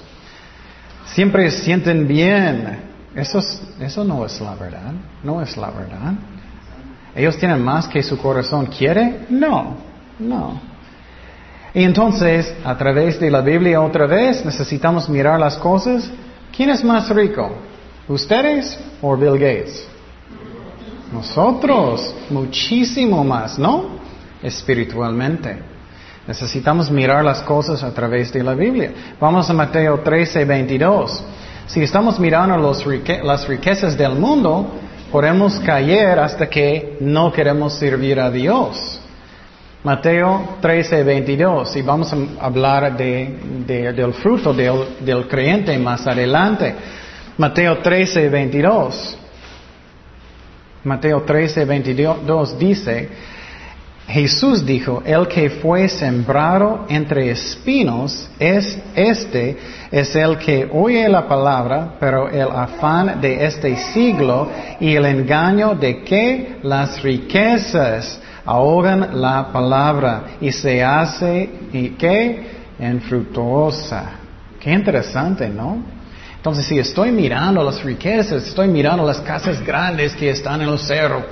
siempre 1.06 1.50
sienten 1.50 2.08
bien. 2.08 2.88
Eso, 3.14 3.40
eso 3.80 4.04
no 4.04 4.24
es 4.24 4.40
la 4.40 4.54
verdad, 4.54 4.92
no 5.22 5.42
es 5.42 5.56
la 5.56 5.70
verdad. 5.70 6.14
¿Ellos 7.14 7.36
tienen 7.36 7.62
más 7.62 7.86
que 7.88 8.02
su 8.02 8.16
corazón 8.18 8.66
quiere? 8.66 9.26
No, 9.28 9.76
no. 10.18 10.77
Y 11.74 11.84
entonces, 11.84 12.54
a 12.64 12.76
través 12.76 13.20
de 13.20 13.30
la 13.30 13.40
Biblia 13.40 13.80
otra 13.80 14.06
vez, 14.06 14.44
necesitamos 14.44 15.08
mirar 15.08 15.38
las 15.38 15.56
cosas. 15.56 16.10
¿Quién 16.56 16.70
es 16.70 16.82
más 16.82 17.08
rico? 17.10 17.50
¿Ustedes 18.08 18.78
o 19.02 19.16
Bill 19.16 19.32
Gates? 19.32 19.86
Nosotros, 21.12 22.14
muchísimo 22.30 23.22
más, 23.24 23.58
¿no? 23.58 23.98
Espiritualmente. 24.42 25.58
Necesitamos 26.26 26.90
mirar 26.90 27.24
las 27.24 27.40
cosas 27.42 27.82
a 27.82 27.92
través 27.94 28.32
de 28.32 28.42
la 28.42 28.54
Biblia. 28.54 28.92
Vamos 29.18 29.48
a 29.48 29.54
Mateo 29.54 30.00
13, 30.00 30.44
22. 30.44 31.24
Si 31.66 31.82
estamos 31.82 32.18
mirando 32.18 32.56
las 32.56 33.48
riquezas 33.48 33.96
del 33.96 34.12
mundo, 34.12 34.70
podemos 35.10 35.58
caer 35.60 36.18
hasta 36.18 36.48
que 36.48 36.98
no 37.00 37.32
queremos 37.32 37.74
servir 37.74 38.20
a 38.20 38.30
Dios. 38.30 38.97
Mateo 39.84 40.56
13, 40.60 41.04
22, 41.04 41.76
y 41.76 41.82
vamos 41.82 42.12
a 42.12 42.44
hablar 42.44 42.96
del 42.96 44.12
fruto 44.14 44.52
del, 44.52 44.96
del, 45.00 45.28
creyente 45.28 45.78
más 45.78 46.04
adelante. 46.04 46.74
Mateo 47.36 47.78
13, 47.78 48.28
22. 48.28 49.18
Mateo 50.82 51.22
13, 51.22 51.64
22 51.64 52.58
dice, 52.58 53.08
Jesús 54.08 54.66
dijo, 54.66 55.00
el 55.06 55.28
que 55.28 55.48
fue 55.48 55.88
sembrado 55.88 56.86
entre 56.88 57.30
espinos 57.30 58.28
es 58.38 58.80
este, 58.96 59.56
es 59.92 60.16
el 60.16 60.38
que 60.38 60.68
oye 60.72 61.08
la 61.08 61.28
palabra, 61.28 61.94
pero 62.00 62.28
el 62.28 62.48
afán 62.50 63.20
de 63.20 63.44
este 63.44 63.76
siglo 63.92 64.48
y 64.80 64.96
el 64.96 65.04
engaño 65.04 65.76
de 65.76 66.02
que 66.02 66.56
las 66.62 67.00
riquezas 67.00 68.20
ahogan 68.48 69.20
la 69.20 69.52
palabra 69.52 70.22
y 70.40 70.50
se 70.50 70.82
hace, 70.82 71.50
¿y 71.70 71.90
qué? 71.90 72.46
Infructuosa. 72.78 74.12
Qué 74.58 74.72
interesante, 74.72 75.50
¿no? 75.50 75.82
Entonces, 76.34 76.64
si 76.64 76.78
estoy 76.78 77.12
mirando 77.12 77.62
las 77.62 77.84
riquezas, 77.84 78.44
estoy 78.44 78.68
mirando 78.68 79.04
las 79.04 79.20
casas 79.20 79.62
grandes 79.62 80.14
que 80.14 80.30
están 80.30 80.62
en 80.62 80.70
el 80.70 80.78
cerro, 80.78 81.26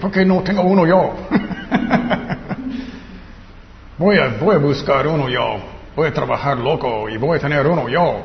¿por 0.00 0.12
qué 0.12 0.24
no 0.24 0.42
tengo 0.42 0.62
uno 0.62 0.86
yo? 0.86 1.12
voy, 3.98 4.18
a, 4.18 4.28
voy 4.40 4.54
a 4.54 4.58
buscar 4.58 5.08
uno 5.08 5.28
yo, 5.28 5.56
voy 5.96 6.06
a 6.06 6.14
trabajar 6.14 6.56
loco 6.56 7.08
y 7.08 7.16
voy 7.16 7.38
a 7.38 7.40
tener 7.40 7.66
uno 7.66 7.88
yo. 7.88 8.22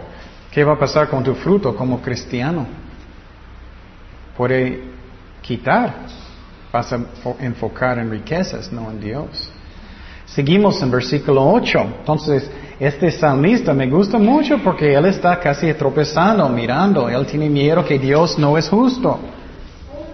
¿Qué 0.52 0.64
va 0.64 0.74
a 0.74 0.80
pasar 0.80 1.10
con 1.10 1.24
tu 1.24 1.34
fruto 1.34 1.76
como 1.76 2.00
cristiano? 2.00 2.68
Puede 4.38 4.84
quitar, 5.42 5.94
vas 6.76 6.92
a 6.92 7.00
enfocar 7.40 7.98
en 8.00 8.12
riquezas, 8.12 8.70
no 8.70 8.92
en 8.92 9.00
Dios. 9.00 9.50
Seguimos 10.26 10.82
en 10.82 10.92
versículo 10.92 11.48
8. 11.48 11.80
Entonces, 12.00 12.52
este 12.78 13.12
salmista 13.12 13.74
me 13.74 13.88
gusta 13.88 14.18
mucho 14.18 14.58
porque 14.62 14.94
él 14.94 15.06
está 15.06 15.40
casi 15.40 15.74
tropezando, 15.74 16.50
mirando. 16.50 17.08
Él 17.08 17.26
tiene 17.26 17.50
miedo 17.50 17.86
que 17.86 17.98
Dios 17.98 18.38
no 18.38 18.58
es 18.58 18.68
justo. 18.68 19.20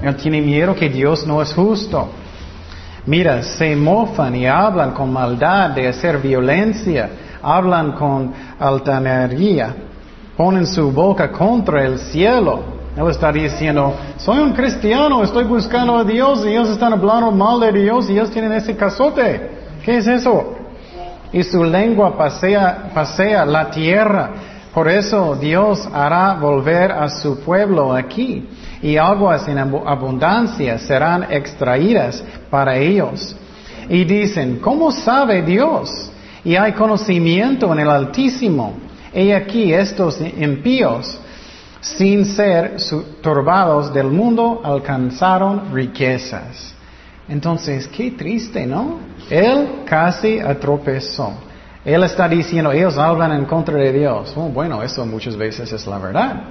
Él 0.02 0.16
tiene 0.18 0.40
miedo 0.42 0.76
que 0.76 0.88
Dios 0.90 1.26
no 1.26 1.42
es 1.42 1.52
justo. 1.52 2.10
Mira, 3.08 3.42
se 3.42 3.76
mofan 3.76 4.36
y 4.36 4.46
hablan 4.46 4.92
con 4.92 5.12
maldad 5.12 5.72
de 5.72 5.88
hacer 5.88 6.20
violencia, 6.20 7.10
hablan 7.42 7.94
con 7.94 8.32
altanería, 8.60 9.76
ponen 10.38 10.68
su 10.68 10.92
boca 10.92 11.32
contra 11.32 11.84
el 11.84 11.98
cielo. 11.98 12.81
Él 12.96 13.10
está 13.10 13.32
diciendo, 13.32 13.96
soy 14.18 14.40
un 14.40 14.52
cristiano, 14.54 15.24
estoy 15.24 15.46
buscando 15.46 15.98
a 15.98 16.04
Dios 16.04 16.46
y 16.46 16.50
ellos 16.50 16.70
están 16.70 16.92
hablando 16.92 17.32
mal 17.32 17.60
de 17.60 17.72
Dios 17.72 18.10
y 18.10 18.14
ellos 18.14 18.32
tienen 18.32 18.52
ese 18.52 18.76
casote. 18.76 19.50
¿Qué 19.84 19.98
es 19.98 20.08
eso? 20.08 20.56
Y 21.32 21.44
su 21.44 21.64
lengua 21.64 22.18
pasea, 22.18 22.92
pasea 22.94 23.46
la 23.46 23.70
tierra. 23.70 24.32
Por 24.74 24.90
eso 24.90 25.36
Dios 25.36 25.88
hará 25.94 26.34
volver 26.34 26.92
a 26.92 27.10
su 27.10 27.40
pueblo 27.40 27.94
aquí 27.94 28.48
y 28.82 28.98
aguas 28.98 29.48
en 29.48 29.58
abundancia 29.58 30.78
serán 30.80 31.28
extraídas 31.30 32.24
para 32.50 32.78
ellos. 32.78 33.36
Y 33.90 34.04
dicen, 34.06 34.60
¿cómo 34.60 34.92
sabe 34.92 35.42
Dios? 35.42 36.12
Y 36.44 36.56
hay 36.56 36.74
conocimiento 36.74 37.72
en 37.74 37.80
el 37.80 37.90
Altísimo. 37.90 38.74
Y 39.14 39.32
aquí 39.32 39.74
estos 39.74 40.20
impíos, 40.22 41.20
sin 41.82 42.26
ser 42.26 42.78
turbados 43.22 43.94
del 43.94 44.08
mundo, 44.08 44.62
alcanzaron 44.64 45.74
riquezas. 45.74 46.74
Entonces, 47.28 47.88
qué 47.88 48.12
triste, 48.12 48.66
¿no? 48.66 49.00
Él 49.30 49.82
casi 49.86 50.40
atropezó. 50.40 51.34
Él 51.84 52.04
está 52.04 52.30
diciendo, 52.30 52.72
ellos 52.72 52.98
hablan 52.98 53.32
en 53.34 53.46
contra 53.46 53.76
de 53.76 53.92
Dios. 53.92 54.34
Oh, 54.36 54.50
bueno, 54.50 54.84
eso 54.84 55.06
muchas 55.06 55.36
veces 55.36 55.72
es 55.72 55.88
la 55.88 55.98
verdad. 55.98 56.44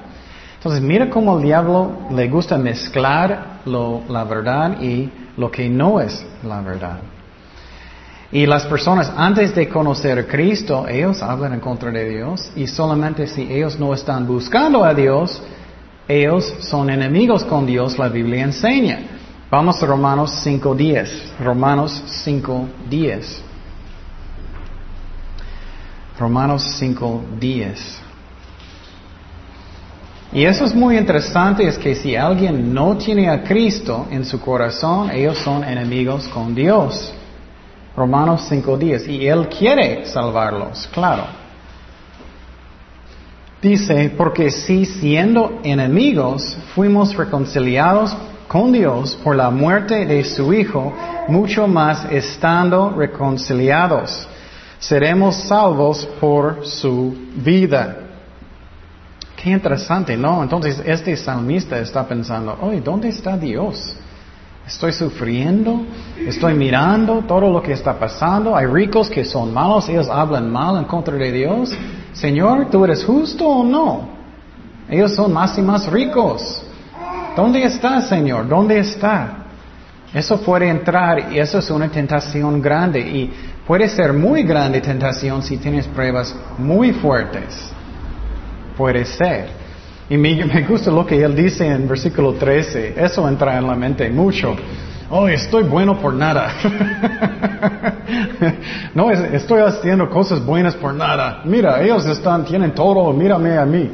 Entonces, 0.56 0.82
mira 0.82 1.08
cómo 1.08 1.38
el 1.38 1.44
diablo 1.44 1.92
le 2.10 2.28
gusta 2.28 2.58
mezclar 2.58 3.60
la 3.64 4.24
verdad 4.24 4.80
y 4.80 5.10
lo 5.36 5.50
que 5.50 5.68
no 5.68 6.00
es 6.00 6.26
la 6.42 6.60
verdad. 6.60 6.98
Y 8.32 8.46
las 8.46 8.64
personas, 8.66 9.12
antes 9.16 9.54
de 9.54 9.68
conocer 9.68 10.18
a 10.18 10.26
Cristo, 10.26 10.86
ellos 10.88 11.20
hablan 11.20 11.54
en 11.54 11.60
contra 11.60 11.90
de 11.90 12.08
Dios 12.08 12.52
y 12.54 12.68
solamente 12.68 13.26
si 13.26 13.42
ellos 13.42 13.78
no 13.78 13.92
están 13.92 14.26
buscando 14.26 14.84
a 14.84 14.94
Dios, 14.94 15.42
ellos 16.06 16.54
son 16.60 16.90
enemigos 16.90 17.44
con 17.44 17.66
Dios, 17.66 17.98
la 17.98 18.08
Biblia 18.08 18.44
enseña. 18.44 19.00
Vamos 19.50 19.82
a 19.82 19.86
Romanos 19.86 20.46
5.10. 20.46 21.40
Romanos 21.40 22.02
5.10. 22.24 23.38
Romanos 26.16 26.80
5.10. 26.80 27.78
Y 30.32 30.44
eso 30.44 30.64
es 30.64 30.72
muy 30.72 30.96
interesante, 30.96 31.66
es 31.66 31.76
que 31.76 31.96
si 31.96 32.14
alguien 32.14 32.72
no 32.72 32.96
tiene 32.96 33.28
a 33.28 33.42
Cristo 33.42 34.06
en 34.12 34.24
su 34.24 34.40
corazón, 34.40 35.10
ellos 35.10 35.38
son 35.38 35.64
enemigos 35.64 36.28
con 36.28 36.54
Dios. 36.54 37.12
Romanos 37.96 38.50
5.10. 38.50 39.08
Y 39.08 39.26
Él 39.26 39.48
quiere 39.48 40.04
salvarlos, 40.06 40.88
claro. 40.92 41.24
Dice, 43.62 44.10
porque 44.16 44.50
si 44.50 44.86
siendo 44.86 45.60
enemigos 45.62 46.56
fuimos 46.74 47.14
reconciliados 47.14 48.16
con 48.48 48.72
Dios 48.72 49.18
por 49.22 49.36
la 49.36 49.50
muerte 49.50 50.06
de 50.06 50.24
su 50.24 50.52
Hijo, 50.54 50.92
mucho 51.28 51.66
más 51.66 52.06
estando 52.10 52.90
reconciliados, 52.90 54.26
seremos 54.78 55.36
salvos 55.36 56.06
por 56.18 56.66
su 56.66 57.14
vida. 57.36 57.98
Qué 59.36 59.50
interesante, 59.50 60.16
¿no? 60.16 60.42
Entonces 60.42 60.82
este 60.84 61.16
salmista 61.16 61.78
está 61.78 62.06
pensando, 62.08 62.58
oye, 62.62 62.80
¿dónde 62.80 63.08
está 63.10 63.36
Dios? 63.36 63.94
Estoy 64.70 64.92
sufriendo, 64.92 65.84
estoy 66.16 66.54
mirando 66.54 67.24
todo 67.26 67.50
lo 67.50 67.60
que 67.60 67.72
está 67.72 67.98
pasando. 67.98 68.56
Hay 68.56 68.66
ricos 68.66 69.10
que 69.10 69.24
son 69.24 69.52
malos, 69.52 69.88
ellos 69.88 70.08
hablan 70.08 70.48
mal 70.48 70.76
en 70.76 70.84
contra 70.84 71.16
de 71.16 71.32
Dios. 71.32 71.74
Señor, 72.12 72.70
¿tú 72.70 72.84
eres 72.84 73.04
justo 73.04 73.48
o 73.48 73.64
no? 73.64 74.08
Ellos 74.88 75.12
son 75.16 75.32
más 75.32 75.58
y 75.58 75.62
más 75.62 75.90
ricos. 75.90 76.62
¿Dónde 77.34 77.64
está, 77.64 78.00
Señor? 78.02 78.46
¿Dónde 78.46 78.78
está? 78.78 79.38
Eso 80.14 80.40
puede 80.40 80.68
entrar 80.68 81.32
y 81.32 81.40
eso 81.40 81.58
es 81.58 81.68
una 81.68 81.88
tentación 81.88 82.62
grande 82.62 83.00
y 83.00 83.32
puede 83.66 83.88
ser 83.88 84.12
muy 84.12 84.44
grande 84.44 84.80
tentación 84.80 85.42
si 85.42 85.56
tienes 85.56 85.88
pruebas 85.88 86.32
muy 86.58 86.92
fuertes. 86.92 87.72
puede 88.76 89.04
ser. 89.04 89.59
Y 90.10 90.18
me, 90.18 90.44
me 90.44 90.62
gusta 90.62 90.90
lo 90.90 91.06
que 91.06 91.22
él 91.22 91.36
dice 91.36 91.64
en 91.64 91.86
versículo 91.86 92.34
13. 92.34 92.94
Eso 92.96 93.28
entra 93.28 93.56
en 93.56 93.64
la 93.64 93.76
mente 93.76 94.10
mucho. 94.10 94.56
Oh, 95.08 95.28
estoy 95.28 95.62
bueno 95.62 96.00
por 96.00 96.14
nada. 96.14 96.52
no, 98.94 99.12
estoy 99.12 99.60
haciendo 99.60 100.10
cosas 100.10 100.44
buenas 100.44 100.74
por 100.74 100.92
nada. 100.94 101.42
Mira, 101.44 101.80
ellos 101.80 102.04
están, 102.06 102.44
tienen 102.44 102.74
todo, 102.74 103.12
mírame 103.12 103.56
a 103.56 103.64
mí. 103.64 103.88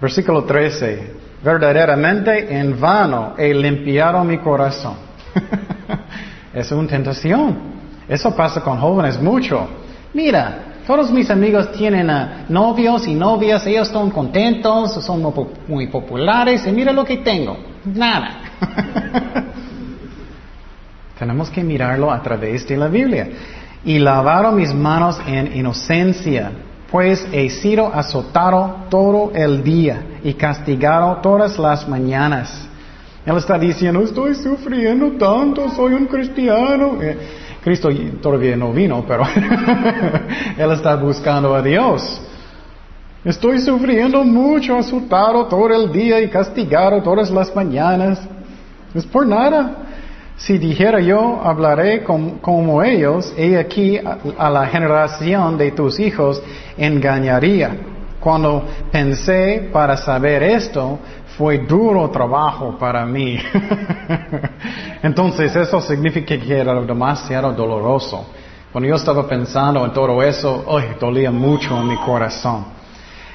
Versículo 0.00 0.44
13. 0.44 1.20
Verdaderamente 1.44 2.58
en 2.58 2.80
vano 2.80 3.34
he 3.36 3.52
limpiado 3.52 4.24
mi 4.24 4.38
corazón. 4.38 4.94
es 6.54 6.72
una 6.72 6.88
tentación. 6.88 7.58
Eso 8.08 8.34
pasa 8.34 8.62
con 8.62 8.78
jóvenes 8.78 9.20
mucho. 9.20 9.68
Mira, 10.14 10.69
todos 10.90 11.12
mis 11.12 11.30
amigos 11.30 11.70
tienen 11.70 12.10
novios 12.48 13.06
y 13.06 13.14
novias, 13.14 13.64
ellos 13.64 13.86
están 13.86 14.10
contentos, 14.10 14.92
son 15.04 15.32
muy 15.68 15.86
populares 15.86 16.66
y 16.66 16.72
mira 16.72 16.90
lo 16.92 17.04
que 17.04 17.18
tengo. 17.18 17.56
Nada. 17.84 18.40
Tenemos 21.16 21.48
que 21.48 21.62
mirarlo 21.62 22.10
a 22.10 22.20
través 22.20 22.66
de 22.66 22.76
la 22.76 22.88
Biblia. 22.88 23.28
Y 23.84 24.00
lavaron 24.00 24.56
mis 24.56 24.74
manos 24.74 25.20
en 25.28 25.56
inocencia, 25.56 26.50
pues 26.90 27.24
he 27.30 27.48
sido 27.50 27.86
azotado 27.94 28.86
todo 28.90 29.30
el 29.32 29.62
día 29.62 30.02
y 30.24 30.34
castigado 30.34 31.18
todas 31.22 31.56
las 31.56 31.88
mañanas. 31.88 32.68
Él 33.24 33.36
está 33.36 33.56
diciendo, 33.56 34.02
estoy 34.02 34.34
sufriendo 34.34 35.12
tanto, 35.12 35.70
soy 35.70 35.92
un 35.92 36.06
cristiano. 36.06 36.98
Cristo 37.62 37.88
todavía 38.22 38.56
no 38.56 38.72
vino, 38.72 39.04
pero 39.06 39.24
Él 40.58 40.72
está 40.72 40.96
buscando 40.96 41.54
a 41.54 41.62
Dios. 41.62 42.20
Estoy 43.24 43.60
sufriendo 43.60 44.24
mucho, 44.24 44.76
azotado 44.76 45.44
todo 45.46 45.68
el 45.68 45.92
día 45.92 46.20
y 46.20 46.28
castigado 46.28 47.02
todas 47.02 47.30
las 47.30 47.54
mañanas. 47.54 48.18
Es 48.94 49.04
por 49.04 49.26
nada. 49.26 49.76
Si 50.36 50.56
dijera 50.56 51.00
yo, 51.00 51.38
hablaré 51.44 52.02
como 52.02 52.82
ellos, 52.82 53.30
he 53.36 53.58
aquí 53.58 53.98
a, 53.98 54.48
la 54.48 54.66
generación 54.68 55.58
de 55.58 55.72
tus 55.72 56.00
hijos 56.00 56.42
engañaría. 56.78 57.76
Cuando 58.18 58.64
pensé 58.90 59.68
para 59.70 59.98
saber 59.98 60.42
esto, 60.42 60.98
fue 61.40 61.56
duro 61.56 62.10
trabajo 62.10 62.76
para 62.78 63.06
mí. 63.06 63.38
Entonces 65.02 65.56
eso 65.56 65.80
significa 65.80 66.36
que 66.36 66.58
era 66.58 66.78
demasiado 66.82 67.50
doloroso. 67.54 68.26
Cuando 68.70 68.90
yo 68.90 68.96
estaba 68.96 69.26
pensando 69.26 69.82
en 69.86 69.90
todo 69.90 70.22
eso, 70.22 70.64
hoy 70.66 70.82
dolía 71.00 71.30
mucho 71.30 71.80
en 71.80 71.88
mi 71.88 71.96
corazón. 71.96 72.66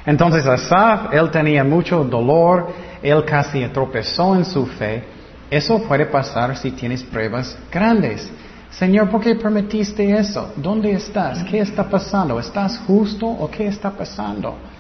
Entonces 0.06 0.46
Asaf, 0.46 1.12
él 1.14 1.32
tenía 1.32 1.64
mucho 1.64 2.04
dolor, 2.04 2.68
él 3.02 3.26
casi 3.26 3.68
tropezó 3.70 4.36
en 4.36 4.46
su 4.46 4.68
fe, 4.68 5.04
eso 5.50 5.82
puede 5.88 6.06
pasar 6.06 6.56
si 6.58 6.70
tienes 6.74 7.02
pruebas 7.02 7.58
grandes. 7.72 8.32
Señor, 8.70 9.10
¿por 9.10 9.22
qué 9.22 9.34
permitiste 9.34 10.16
eso? 10.16 10.54
¿Dónde 10.58 10.92
estás? 10.92 11.44
¿Qué 11.46 11.58
está 11.58 11.90
pasando? 11.90 12.40
¿Estás 12.40 12.78
justo 12.86 13.26
o 13.26 13.50
qué 13.50 13.66
está 13.66 13.90
pasando? 13.90 14.75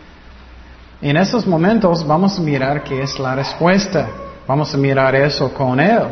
En 1.01 1.17
esos 1.17 1.45
momentos 1.45 2.05
vamos 2.05 2.39
a 2.39 2.41
mirar 2.41 2.83
qué 2.83 3.01
es 3.01 3.19
la 3.19 3.35
respuesta. 3.35 4.07
Vamos 4.47 4.73
a 4.73 4.77
mirar 4.77 5.15
eso 5.15 5.53
con 5.53 5.79
Él. 5.79 6.03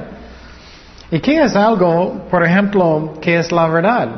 ¿Y 1.12 1.20
qué 1.20 1.44
es 1.44 1.56
algo, 1.56 2.26
por 2.30 2.44
ejemplo, 2.44 3.14
qué 3.22 3.38
es 3.38 3.52
la 3.52 3.68
verdad? 3.68 4.10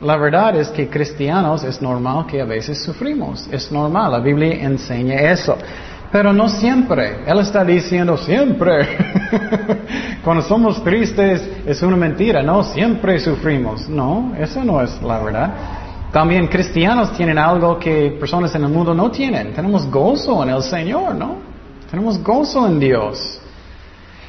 La 0.00 0.16
verdad 0.16 0.56
es 0.56 0.68
que 0.68 0.88
cristianos 0.88 1.62
es 1.62 1.80
normal 1.80 2.26
que 2.26 2.40
a 2.40 2.44
veces 2.44 2.82
sufrimos. 2.82 3.48
Es 3.52 3.70
normal. 3.70 4.10
La 4.10 4.18
Biblia 4.18 4.54
enseña 4.54 5.14
eso. 5.14 5.56
Pero 6.10 6.32
no 6.32 6.48
siempre. 6.48 7.20
Él 7.24 7.38
está 7.38 7.64
diciendo 7.64 8.16
siempre. 8.16 8.98
Cuando 10.24 10.42
somos 10.42 10.82
tristes 10.82 11.48
es 11.64 11.82
una 11.82 11.96
mentira. 11.96 12.42
No, 12.42 12.64
siempre 12.64 13.18
sufrimos. 13.20 13.88
No, 13.88 14.34
eso 14.38 14.64
no 14.64 14.82
es 14.82 15.00
la 15.00 15.18
verdad. 15.20 15.54
También 16.12 16.46
cristianos 16.46 17.16
tienen 17.16 17.38
algo 17.38 17.78
que 17.78 18.16
personas 18.20 18.54
en 18.54 18.64
el 18.64 18.68
mundo 18.68 18.94
no 18.94 19.10
tienen. 19.10 19.54
Tenemos 19.54 19.90
gozo 19.90 20.42
en 20.42 20.50
el 20.50 20.62
Señor, 20.62 21.14
¿no? 21.14 21.36
Tenemos 21.90 22.22
gozo 22.22 22.66
en 22.66 22.78
Dios. 22.78 23.40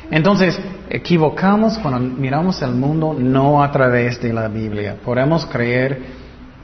Entonces, 0.10 0.58
equivocamos 0.90 1.78
cuando 1.80 2.00
miramos 2.00 2.62
el 2.62 2.72
mundo 2.72 3.14
no 3.18 3.62
a 3.62 3.72
través 3.72 4.22
de 4.22 4.32
la 4.32 4.48
Biblia. 4.48 4.96
Podemos 5.04 5.46
creer 5.46 6.02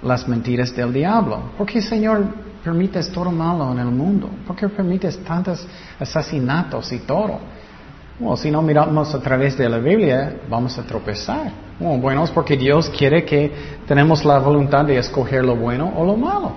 las 0.04 0.28
mentiras 0.28 0.74
del 0.74 0.94
diablo. 0.94 1.52
Porque, 1.58 1.82
Señor, 1.82 2.24
permites 2.64 3.12
todo 3.12 3.32
malo 3.32 3.72
en 3.72 3.80
el 3.80 3.88
mundo? 3.88 4.30
¿Por 4.46 4.56
qué 4.56 4.70
permites 4.70 5.18
tantos 5.24 5.66
asesinatos 6.00 6.92
y 6.92 7.00
todo? 7.00 7.40
Bueno, 8.20 8.38
si 8.38 8.52
no 8.52 8.62
miramos 8.62 9.14
a 9.16 9.20
través 9.20 9.58
de 9.58 9.68
la 9.70 9.80
Biblia, 9.80 10.42
vamos 10.50 10.78
a 10.78 10.84
tropezar. 10.84 11.69
Bueno, 11.80 12.26
es 12.26 12.32
porque 12.32 12.58
Dios 12.58 12.90
quiere 12.90 13.24
que 13.24 13.52
tenemos 13.88 14.26
la 14.26 14.40
voluntad 14.40 14.86
de 14.86 14.98
escoger 14.98 15.46
lo 15.46 15.56
bueno 15.56 15.94
o 15.96 16.06
lo 16.06 16.18
malo. 16.18 16.52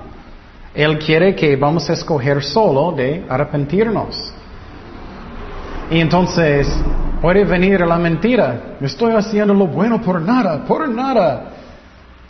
Él 0.75 0.99
quiere 0.99 1.35
que 1.35 1.55
vamos 1.57 1.89
a 1.89 1.93
escoger 1.93 2.43
solo 2.43 2.93
de 2.93 3.25
arrepentirnos. 3.29 4.33
Y 5.91 6.01
entonces 6.01 6.69
puede 7.21 7.45
venir 7.45 7.81
la 7.83 7.99
mentira. 7.99 8.77
Estoy 8.81 9.13
haciendo 9.13 9.55
lo 9.55 9.67
bueno 9.67 10.01
por 10.01 10.21
nada, 10.21 10.65
por 10.65 10.89
nada. 10.89 11.51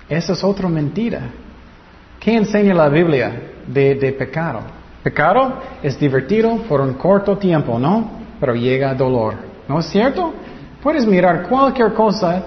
Esa 0.08 0.34
es 0.34 0.44
otra 0.44 0.68
mentira. 0.68 1.30
¿Qué 2.20 2.36
enseña 2.36 2.74
la 2.74 2.88
Biblia? 2.88 3.52
de, 3.66 4.12
pecado. 4.18 4.60
Pecado 5.02 5.54
es 5.82 5.98
divertido 5.98 6.58
por 6.68 6.80
un 6.80 6.94
corto 6.94 7.36
tiempo, 7.36 7.78
¿no? 7.78 8.10
Pero 8.38 8.54
llega 8.54 8.94
dolor. 8.94 9.34
¿No 9.68 9.80
es 9.80 9.86
cierto? 9.86 10.32
Puedes 10.82 11.06
mirar 11.06 11.48
cualquier 11.48 11.92
cosa 11.94 12.42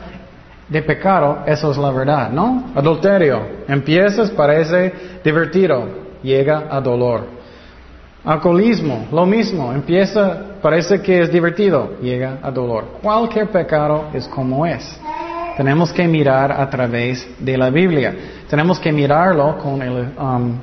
de 0.68 0.82
pecado, 0.82 1.44
eso 1.46 1.72
es 1.72 1.78
la 1.78 1.92
verdad, 1.92 2.32
¿no? 2.32 2.72
Adulterio, 2.76 3.42
empiezas, 3.68 4.32
parece 4.32 5.20
divertido, 5.24 5.88
llega 6.24 6.68
a 6.70 6.82
dolor. 6.82 7.36
Alcoholismo, 8.24 9.06
lo 9.12 9.28
mismo, 9.28 9.72
empieza, 9.72 10.58
parece 10.62 11.00
que 11.02 11.22
es 11.22 11.32
divertido, 11.32 11.98
llega 12.02 12.40
a 12.42 12.50
dolor. 12.50 12.98
Cualquier 13.02 13.50
pecado 13.50 14.06
es 14.14 14.28
como 14.28 14.66
es. 14.66 15.00
Tenemos 15.56 15.94
que 15.94 16.08
mirar 16.08 16.52
a 16.52 16.68
través 16.70 17.28
de 17.40 17.58
la 17.58 17.70
Biblia. 17.70 18.16
Tenemos 18.50 18.80
que 18.80 18.92
mirarlo 18.92 19.58
con 19.60 19.82
el, 19.82 20.10
um, 20.18 20.60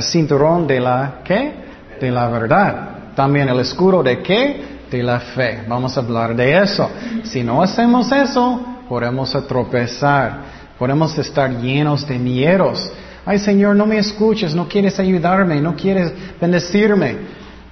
cinturón 0.00 0.66
de 0.66 0.80
la 0.80 1.20
qué? 1.22 1.52
De 2.00 2.10
la 2.10 2.28
verdad. 2.28 2.88
También 3.14 3.48
el 3.48 3.60
escudo 3.60 4.02
de 4.02 4.22
qué? 4.22 4.78
De 4.90 5.02
la 5.02 5.20
fe. 5.20 5.64
Vamos 5.68 5.96
a 5.96 6.00
hablar 6.00 6.34
de 6.34 6.58
eso. 6.58 6.90
Si 7.22 7.44
no 7.44 7.62
hacemos 7.62 8.10
eso, 8.10 8.77
podemos 8.88 9.30
tropezar. 9.46 10.58
Podemos 10.78 11.16
estar 11.18 11.50
llenos 11.50 12.06
de 12.06 12.18
miedos. 12.18 12.90
Ay 13.26 13.38
Señor, 13.38 13.76
no 13.76 13.86
me 13.86 13.98
escuches, 13.98 14.54
no 14.54 14.68
quieres 14.68 14.98
ayudarme, 14.98 15.60
no 15.60 15.74
quieres 15.74 16.12
bendecirme. 16.40 17.16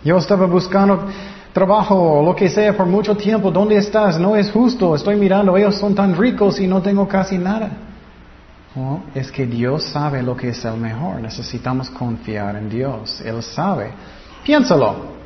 Yo 0.04 0.18
estaba 0.18 0.46
buscando 0.46 1.06
trabajo 1.52 1.94
o 1.94 2.24
lo 2.24 2.36
que 2.36 2.48
sea 2.48 2.76
por 2.76 2.86
mucho 2.86 3.16
tiempo. 3.16 3.50
¿Dónde 3.50 3.76
estás? 3.76 4.18
No 4.18 4.36
es 4.36 4.50
justo. 4.50 4.94
Estoy 4.94 5.16
mirando, 5.16 5.56
ellos 5.56 5.76
son 5.76 5.94
tan 5.94 6.16
ricos 6.16 6.60
y 6.60 6.66
no 6.66 6.82
tengo 6.82 7.08
casi 7.08 7.38
nada 7.38 7.70
es 9.14 9.30
que 9.30 9.46
Dios 9.46 9.84
sabe 9.84 10.22
lo 10.22 10.36
que 10.36 10.50
es 10.50 10.64
el 10.64 10.76
mejor. 10.76 11.20
Necesitamos 11.20 11.88
confiar 11.90 12.56
en 12.56 12.68
Dios. 12.68 13.20
Él 13.22 13.42
sabe. 13.42 13.90
Piénsalo. 14.44 15.16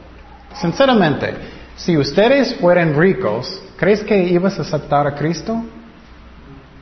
Sinceramente, 0.54 1.34
si 1.76 1.96
ustedes 1.96 2.54
fueran 2.56 2.94
ricos, 2.94 3.60
¿crees 3.76 4.02
que 4.02 4.16
ibas 4.16 4.58
a 4.58 4.62
aceptar 4.62 5.06
a 5.06 5.14
Cristo? 5.14 5.62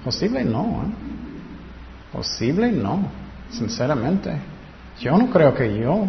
Posible 0.04 0.44
no. 0.44 0.82
¿eh? 0.84 2.12
Posible 2.12 2.72
no. 2.72 3.00
Sinceramente. 3.50 4.30
Yo 5.00 5.16
no 5.16 5.30
creo 5.30 5.54
que 5.54 5.78
yo. 5.78 6.06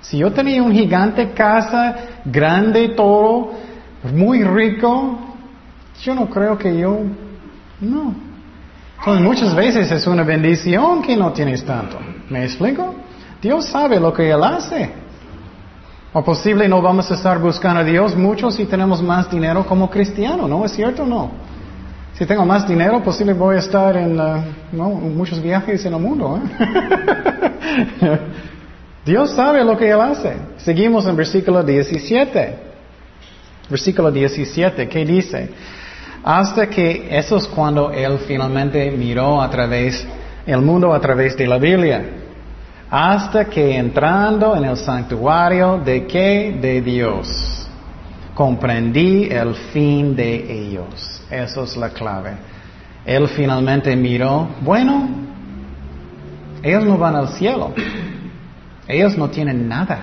Si 0.00 0.18
yo 0.18 0.32
tenía 0.32 0.62
un 0.62 0.72
gigante 0.72 1.32
casa, 1.32 1.96
grande 2.24 2.90
todo, 2.90 3.52
muy 4.14 4.44
rico, 4.44 5.18
yo 6.02 6.14
no 6.14 6.28
creo 6.28 6.56
que 6.56 6.78
yo. 6.78 7.00
No. 7.80 8.14
Entonces 8.98 9.24
muchas 9.24 9.54
veces 9.54 9.90
es 9.90 10.06
una 10.06 10.22
bendición 10.22 11.02
que 11.02 11.16
no 11.16 11.32
tienes 11.32 11.64
tanto. 11.64 11.98
¿Me 12.30 12.44
explico? 12.44 12.94
Dios 13.40 13.66
sabe 13.66 14.00
lo 14.00 14.12
que 14.12 14.30
Él 14.30 14.42
hace. 14.42 14.90
O 16.12 16.24
posible 16.24 16.68
no 16.68 16.80
vamos 16.80 17.10
a 17.10 17.14
estar 17.14 17.38
buscando 17.38 17.80
a 17.80 17.84
Dios 17.84 18.16
mucho 18.16 18.50
si 18.50 18.64
tenemos 18.64 19.02
más 19.02 19.30
dinero 19.30 19.66
como 19.66 19.90
cristiano, 19.90 20.48
¿no? 20.48 20.64
¿Es 20.64 20.72
cierto 20.72 21.04
no? 21.04 21.30
Si 22.16 22.24
tengo 22.24 22.46
más 22.46 22.66
dinero, 22.66 23.02
posible 23.02 23.34
voy 23.34 23.56
a 23.56 23.58
estar 23.58 23.94
en 23.94 24.18
uh, 24.18 24.40
muchos 24.74 25.42
viajes 25.42 25.84
en 25.84 25.92
el 25.92 26.00
mundo. 26.00 26.40
¿eh? 28.00 28.18
Dios 29.04 29.32
sabe 29.32 29.62
lo 29.62 29.76
que 29.76 29.90
Él 29.90 30.00
hace. 30.00 30.34
Seguimos 30.56 31.06
en 31.06 31.14
versículo 31.14 31.62
17. 31.62 32.66
Versículo 33.68 34.10
17, 34.10 34.88
¿qué 34.88 35.04
dice? 35.04 35.50
Hasta 36.22 36.68
que 36.68 37.06
eso 37.10 37.36
es 37.36 37.46
cuando 37.48 37.90
él 37.90 38.18
finalmente 38.26 38.90
miró 38.92 39.42
a 39.42 39.50
través, 39.50 40.06
el 40.46 40.60
mundo 40.62 40.94
a 40.94 41.00
través 41.00 41.36
de 41.36 41.46
la 41.46 41.58
Biblia. 41.58 42.04
hasta 42.88 43.46
que 43.46 43.76
entrando 43.76 44.54
en 44.56 44.64
el 44.64 44.76
santuario 44.76 45.78
de 45.84 46.06
qué? 46.06 46.56
De 46.60 46.80
Dios, 46.80 47.55
comprendí 48.36 49.28
el 49.30 49.54
fin 49.72 50.14
de 50.14 50.68
ellos. 50.68 51.22
Eso 51.30 51.64
es 51.64 51.76
la 51.76 51.88
clave. 51.88 52.32
Él 53.06 53.26
finalmente 53.28 53.96
miró, 53.96 54.46
bueno, 54.60 55.08
ellos 56.62 56.84
no 56.84 56.98
van 56.98 57.16
al 57.16 57.30
cielo. 57.30 57.72
Ellos 58.86 59.16
no 59.16 59.30
tienen 59.30 59.66
nada. 59.66 60.00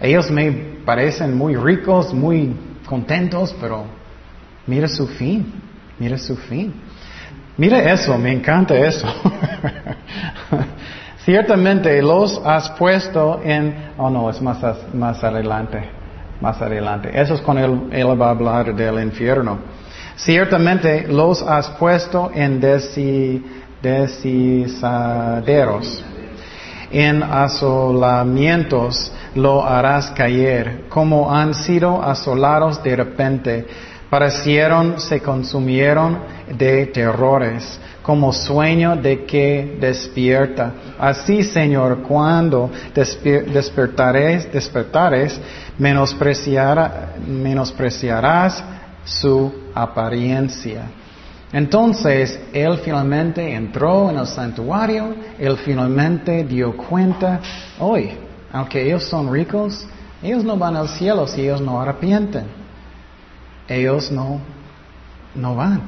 Ellos 0.00 0.32
me 0.32 0.50
parecen 0.84 1.38
muy 1.38 1.54
ricos, 1.54 2.12
muy 2.12 2.56
contentos, 2.86 3.54
pero 3.60 3.84
mira 4.66 4.88
su 4.88 5.06
fin, 5.06 5.46
mira 6.00 6.18
su 6.18 6.36
fin. 6.36 6.74
Mira 7.56 7.92
eso, 7.92 8.18
me 8.18 8.32
encanta 8.32 8.76
eso. 8.76 9.06
Ciertamente 11.24 12.02
los 12.02 12.42
has 12.44 12.68
puesto 12.70 13.40
en, 13.44 13.92
oh 13.96 14.10
no, 14.10 14.28
es 14.28 14.42
más, 14.42 14.58
más 14.92 15.22
adelante, 15.22 16.01
más 16.42 16.60
adelante. 16.60 17.10
Eso 17.14 17.34
es 17.34 17.40
cuando 17.40 17.64
él, 17.64 17.80
él 17.92 18.20
va 18.20 18.26
a 18.26 18.30
hablar 18.30 18.74
del 18.74 19.00
infierno. 19.02 19.58
Ciertamente 20.16 21.06
los 21.08 21.40
has 21.40 21.68
puesto 21.70 22.30
en 22.34 22.60
desi, 22.60 23.42
decisaderos. 23.80 26.04
En 26.90 27.22
asolamientos 27.22 29.12
lo 29.34 29.64
harás 29.64 30.10
caer, 30.10 30.84
como 30.90 31.34
han 31.34 31.54
sido 31.54 32.02
asolados 32.02 32.82
de 32.82 32.96
repente. 32.96 33.66
Parecieron, 34.10 35.00
se 35.00 35.20
consumieron 35.20 36.18
de 36.58 36.84
terrores, 36.86 37.80
como 38.02 38.32
sueño 38.32 38.96
de 38.96 39.24
que 39.24 39.76
despierta. 39.80 40.72
Así, 40.98 41.44
Señor, 41.44 42.02
cuando 42.02 42.70
despertares, 42.94 45.40
despertares, 45.82 47.26
menospreciarás 47.26 48.62
su 49.04 49.52
apariencia. 49.74 50.84
Entonces, 51.52 52.40
él 52.52 52.78
finalmente 52.82 53.54
entró 53.54 54.10
en 54.10 54.18
el 54.18 54.26
santuario, 54.26 55.14
él 55.38 55.56
finalmente 55.58 56.44
dio 56.44 56.74
cuenta, 56.76 57.40
hoy, 57.78 58.12
aunque 58.52 58.82
ellos 58.82 59.04
son 59.04 59.30
ricos, 59.30 59.86
ellos 60.22 60.44
no 60.44 60.56
van 60.56 60.76
al 60.76 60.88
cielo 60.88 61.26
si 61.26 61.42
ellos 61.42 61.60
no 61.60 61.80
arrepienten. 61.80 62.46
Ellos 63.68 64.10
no, 64.10 64.40
no 65.34 65.56
van. 65.56 65.80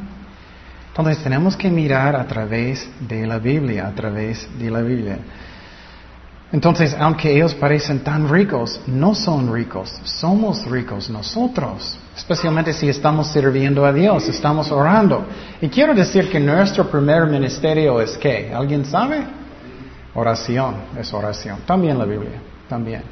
Entonces 0.89 1.23
tenemos 1.23 1.57
que 1.57 1.71
mirar 1.71 2.15
a 2.15 2.27
través 2.27 2.89
de 3.01 3.27
la 3.27 3.39
Biblia, 3.39 3.87
a 3.87 3.93
través 3.93 4.49
de 4.59 4.71
la 4.71 4.81
Biblia. 4.81 5.19
Entonces, 6.53 6.95
aunque 6.99 7.35
ellos 7.35 7.55
parecen 7.55 8.01
tan 8.01 8.29
ricos, 8.29 8.81
no 8.87 9.15
son 9.15 9.53
ricos, 9.53 9.93
somos 10.05 10.65
ricos 10.67 11.11
nosotros, 11.11 11.99
especialmente 12.17 12.73
si 12.73 12.89
estamos 12.89 13.29
sirviendo 13.29 13.85
a 13.85 13.93
Dios, 13.93 14.29
estamos 14.29 14.71
orando. 14.71 15.27
Y 15.61 15.69
quiero 15.69 15.95
decir 15.95 16.31
que 16.31 16.39
nuestro 16.39 16.89
primer 16.89 17.27
ministerio 17.27 18.01
es 18.01 18.17
qué? 18.19 18.53
¿Alguien 18.55 18.85
sabe? 18.85 19.25
Oración, 20.15 20.77
es 20.99 21.13
oración. 21.13 21.59
También 21.67 21.99
la 21.99 22.05
Biblia, 22.05 22.41
también. 22.69 23.03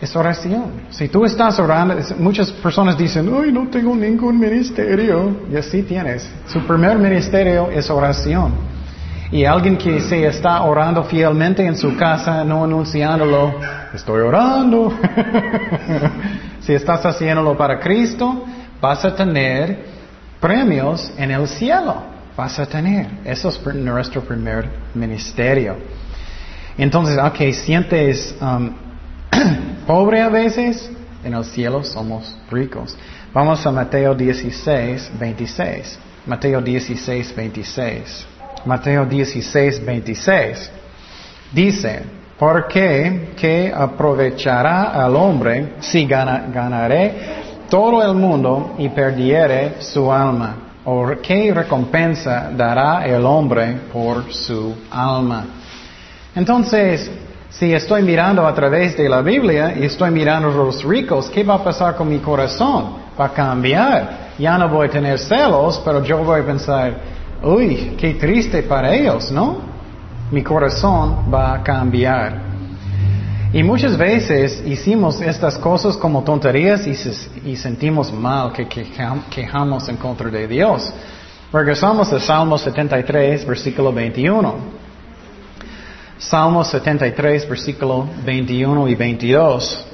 Es 0.00 0.14
oración. 0.16 0.82
Si 0.90 1.08
tú 1.08 1.24
estás 1.24 1.58
orando, 1.58 1.94
muchas 2.18 2.50
personas 2.50 2.96
dicen, 2.96 3.30
ay, 3.34 3.52
no 3.52 3.68
tengo 3.68 3.94
ningún 3.94 4.38
ministerio. 4.38 5.42
Y 5.50 5.56
así 5.56 5.82
tienes. 5.82 6.28
Su 6.46 6.60
primer 6.66 6.98
ministerio 6.98 7.70
es 7.70 7.88
oración. 7.90 8.79
Y 9.32 9.44
alguien 9.44 9.76
que 9.76 10.00
se 10.00 10.26
está 10.26 10.62
orando 10.62 11.04
fielmente 11.04 11.64
en 11.64 11.76
su 11.76 11.96
casa, 11.96 12.42
no 12.42 12.64
anunciándolo, 12.64 13.54
estoy 13.94 14.22
orando. 14.22 14.92
si 16.60 16.74
estás 16.74 17.06
haciéndolo 17.06 17.56
para 17.56 17.78
Cristo, 17.78 18.44
vas 18.80 19.04
a 19.04 19.14
tener 19.14 19.84
premios 20.40 21.12
en 21.16 21.30
el 21.30 21.46
cielo. 21.46 22.02
Vas 22.36 22.58
a 22.58 22.66
tener. 22.66 23.06
Eso 23.24 23.50
es 23.50 23.74
nuestro 23.74 24.22
primer 24.22 24.68
ministerio. 24.94 25.76
Entonces, 26.76 27.16
aunque 27.16 27.52
sientes 27.52 28.34
um, 28.40 28.72
pobre 29.86 30.22
a 30.22 30.28
veces, 30.28 30.90
en 31.22 31.34
el 31.34 31.44
cielo 31.44 31.84
somos 31.84 32.36
ricos. 32.50 32.96
Vamos 33.32 33.64
a 33.64 33.70
Mateo 33.70 34.12
16, 34.12 35.12
26. 35.20 35.98
Mateo 36.26 36.60
16, 36.60 37.36
26. 37.36 38.26
Mateo 38.64 39.06
16, 39.06 39.84
26. 39.84 40.70
Dice, 41.52 42.02
¿por 42.38 42.68
qué? 42.68 43.32
¿Qué 43.36 43.72
aprovechará 43.74 45.04
al 45.04 45.16
hombre 45.16 45.74
si 45.80 46.06
ganaré 46.06 47.14
todo 47.68 48.02
el 48.02 48.14
mundo 48.14 48.74
y 48.78 48.88
perdiere 48.88 49.76
su 49.80 50.12
alma? 50.12 50.56
¿O 50.84 51.10
qué 51.22 51.52
recompensa 51.52 52.50
dará 52.54 53.06
el 53.06 53.24
hombre 53.24 53.80
por 53.92 54.32
su 54.32 54.74
alma? 54.90 55.46
Entonces, 56.34 57.10
si 57.50 57.72
estoy 57.74 58.02
mirando 58.02 58.46
a 58.46 58.54
través 58.54 58.96
de 58.96 59.08
la 59.08 59.22
Biblia 59.22 59.74
y 59.76 59.84
estoy 59.84 60.10
mirando 60.10 60.48
a 60.48 60.52
los 60.52 60.84
ricos, 60.84 61.28
¿qué 61.30 61.42
va 61.42 61.54
a 61.54 61.64
pasar 61.64 61.96
con 61.96 62.08
mi 62.08 62.18
corazón? 62.18 62.94
Va 63.20 63.26
a 63.26 63.32
cambiar. 63.32 64.30
Ya 64.38 64.56
no 64.56 64.68
voy 64.68 64.86
a 64.86 64.90
tener 64.90 65.18
celos, 65.18 65.82
pero 65.84 66.02
yo 66.02 66.18
voy 66.18 66.40
a 66.40 66.46
pensar, 66.46 66.94
uy, 67.42 67.96
qué 67.98 68.14
triste 68.14 68.62
para 68.62 68.94
ellos, 68.94 69.30
¿no? 69.30 69.58
Mi 70.30 70.42
corazón 70.42 71.26
va 71.32 71.54
a 71.54 71.62
cambiar. 71.62 72.50
Y 73.52 73.62
muchas 73.64 73.96
veces 73.96 74.62
hicimos 74.64 75.20
estas 75.20 75.58
cosas 75.58 75.96
como 75.96 76.22
tonterías 76.22 76.86
y, 76.86 77.56
sentimos 77.56 78.12
mal 78.12 78.52
que 78.52 78.66
quejamos 78.66 79.88
en 79.88 79.96
contra 79.96 80.30
de 80.30 80.46
Dios. 80.46 80.92
Regresamos 81.52 82.12
a 82.12 82.20
Salmo 82.20 82.56
73, 82.56 83.44
versículo 83.44 83.92
21. 83.92 84.54
Salmo 86.16 86.62
73, 86.62 87.48
versículo 87.48 88.06
21 88.24 88.88
y 88.88 88.94
22. 88.94 89.86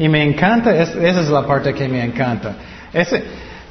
Y 0.00 0.08
me 0.08 0.24
encanta, 0.24 0.74
esa 0.74 1.20
es 1.20 1.28
la 1.28 1.46
parte 1.46 1.72
que 1.72 1.88
me 1.88 2.04
encanta. 2.04 2.56
Ese, 2.92 3.22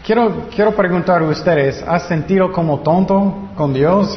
Quiero, 0.05 0.49
quiero 0.53 0.75
preguntar 0.75 1.21
a 1.21 1.25
ustedes, 1.27 1.81
¿has 1.87 2.09
sentido 2.09 2.51
como 2.51 2.79
tonto 2.79 3.47
con 3.55 3.73
Dios? 3.73 4.13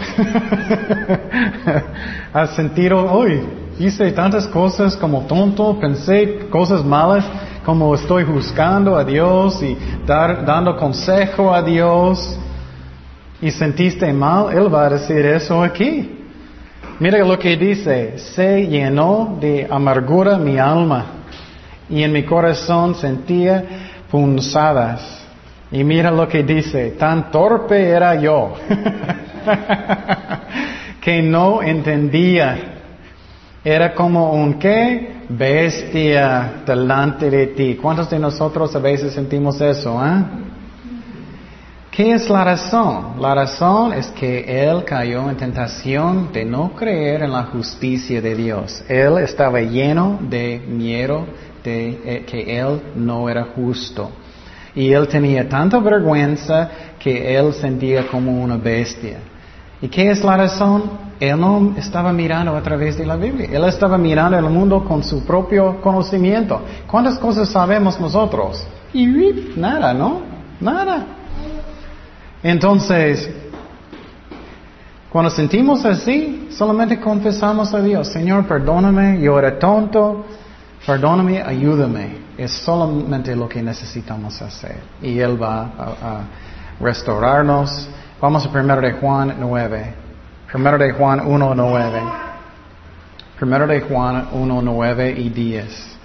¿Has 2.33 2.57
sentido, 2.57 3.09
hoy 3.09 3.40
hice 3.79 4.11
tantas 4.11 4.49
cosas 4.49 4.96
como 4.96 5.27
tonto, 5.27 5.79
pensé 5.79 6.49
cosas 6.51 6.85
malas, 6.85 7.25
como 7.64 7.94
estoy 7.94 8.25
juzgando 8.25 8.96
a 8.96 9.05
Dios 9.05 9.62
y 9.62 9.79
dar, 10.05 10.44
dando 10.44 10.77
consejo 10.77 11.55
a 11.55 11.62
Dios 11.62 12.37
y 13.40 13.53
sentiste 13.53 14.12
mal? 14.12 14.59
Él 14.59 14.75
va 14.75 14.87
a 14.87 14.90
decir 14.90 15.25
eso 15.25 15.62
aquí. 15.62 16.18
Mira 16.99 17.25
lo 17.25 17.38
que 17.38 17.57
dice, 17.57 18.18
se 18.18 18.66
llenó 18.66 19.38
de 19.40 19.68
amargura 19.70 20.37
mi 20.37 20.59
alma 20.59 21.05
y 21.88 22.03
en 22.03 22.11
mi 22.11 22.25
corazón 22.25 22.96
sentía 22.96 23.64
punzadas. 24.11 25.26
Y 25.77 25.85
mira 25.85 26.11
lo 26.11 26.27
que 26.27 26.43
dice, 26.43 26.93
tan 26.93 27.31
torpe 27.31 27.91
era 27.91 28.15
yo 28.15 28.55
que 31.03 31.21
no 31.21 31.62
entendía. 31.62 32.81
Era 33.62 33.95
como 33.95 34.33
un 34.33 34.55
qué? 34.55 35.27
Bestia 35.29 36.62
delante 36.65 37.29
de 37.29 37.49
ti. 37.49 37.75
¿Cuántos 37.75 38.09
de 38.09 38.19
nosotros 38.19 38.75
a 38.75 38.79
veces 38.79 39.12
sentimos 39.12 39.61
eso? 39.61 40.03
Eh? 40.03 40.25
¿Qué 41.91 42.12
es 42.12 42.31
la 42.31 42.43
razón? 42.43 43.21
La 43.21 43.35
razón 43.35 43.93
es 43.93 44.07
que 44.12 44.67
él 44.67 44.83
cayó 44.83 45.29
en 45.29 45.37
tentación 45.37 46.33
de 46.33 46.47
no 46.47 46.73
creer 46.75 47.23
en 47.23 47.33
la 47.33 47.43
justicia 47.43 48.23
de 48.23 48.35
Dios. 48.35 48.83
Él 48.89 49.19
estaba 49.19 49.61
lleno 49.61 50.21
de 50.23 50.59
miedo 50.67 51.27
de 51.62 52.01
eh, 52.03 52.25
que 52.25 52.59
él 52.59 52.81
no 52.95 53.29
era 53.29 53.49
justo. 53.55 54.11
Y 54.77 54.93
él 54.93 55.09
tenía 55.09 55.49
tanta 55.49 55.81
vergüenza 55.81 56.71
que 56.99 57.35
él 57.35 57.55
sentía 57.55 58.07
como 58.07 58.43
una 58.43 58.59
bestia. 58.59 59.19
¿Y 59.81 59.89
qué 59.89 60.11
es 60.11 60.23
la 60.23 60.37
razón? 60.37 61.07
Él 61.19 61.41
no 61.41 61.75
estaba 61.79 62.12
mirando 62.12 62.55
a 62.55 62.62
través 62.62 62.99
de 62.99 63.07
la 63.07 63.17
Biblia. 63.17 63.49
Él 63.51 63.65
estaba 63.65 63.97
mirando 63.97 64.39
el 64.39 64.45
mundo 64.45 64.85
con 64.85 65.03
su 65.03 65.25
propio 65.25 65.81
conocimiento. 65.81 66.61
¿Cuántas 66.87 67.19
cosas 67.19 67.49
sabemos 67.49 67.99
nosotros? 67.99 68.62
Y 68.93 69.07
nada, 69.57 69.95
¿no? 69.95 70.21
Nada. 70.61 71.07
Entonces, 72.43 73.31
cuando 75.11 75.31
sentimos 75.31 75.87
así, 75.87 76.49
solamente 76.51 77.01
confesamos 77.01 77.73
a 77.73 77.81
Dios, 77.81 78.09
Señor, 78.09 78.47
perdóname, 78.47 79.19
yo 79.23 79.39
era 79.39 79.59
tonto, 79.59 80.27
perdóname, 80.85 81.41
ayúdame. 81.41 82.26
Es 82.37 82.53
solamente 82.53 83.35
lo 83.35 83.49
que 83.49 83.62
necesitamos 83.62 84.40
hacer. 84.42 84.81
Y 85.03 85.18
Él 85.18 85.40
va 85.42 85.62
a, 85.62 86.20
restaurarnos. 86.79 87.88
Vamos 88.20 88.44
a 88.44 88.53
primero 88.53 88.81
de 88.81 88.92
Juan 88.92 89.37
9. 89.38 89.94
Primero 90.53 90.79
de 90.79 90.92
Juan 90.92 91.27
1, 91.27 91.55
9. 91.55 92.03
Primero 93.38 93.66
de 93.66 93.81
Juan 93.81 94.29
1, 94.33 94.62
9 94.62 95.14
y 95.16 95.29
10. 95.31 95.96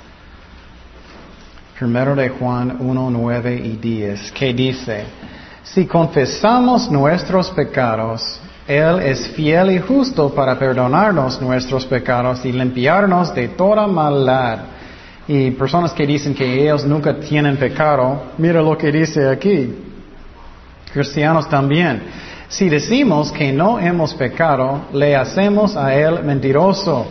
Primero 1.81 2.15
de 2.15 2.29
Juan 2.29 2.77
1, 2.79 3.09
9 3.09 3.55
y 3.55 3.77
10, 3.77 4.31
que 4.33 4.53
dice, 4.53 5.03
si 5.63 5.87
confesamos 5.87 6.91
nuestros 6.91 7.49
pecados, 7.49 8.39
Él 8.67 8.99
es 8.99 9.29
fiel 9.29 9.71
y 9.71 9.79
justo 9.79 10.29
para 10.29 10.59
perdonarnos 10.59 11.41
nuestros 11.41 11.85
pecados 11.87 12.45
y 12.45 12.51
limpiarnos 12.51 13.33
de 13.33 13.47
toda 13.47 13.87
maldad. 13.87 14.59
Y 15.33 15.51
personas 15.51 15.93
que 15.93 16.05
dicen 16.05 16.35
que 16.35 16.61
ellos 16.61 16.83
nunca 16.83 17.17
tienen 17.17 17.55
pecado, 17.55 18.31
mira 18.37 18.61
lo 18.61 18.77
que 18.77 18.91
dice 18.91 19.29
aquí. 19.29 19.73
Cristianos 20.91 21.47
también. 21.47 22.03
Si 22.49 22.67
decimos 22.67 23.31
que 23.31 23.53
no 23.53 23.79
hemos 23.79 24.13
pecado, 24.13 24.87
le 24.91 25.15
hacemos 25.15 25.77
a 25.77 25.95
Él 25.95 26.21
mentiroso 26.25 27.07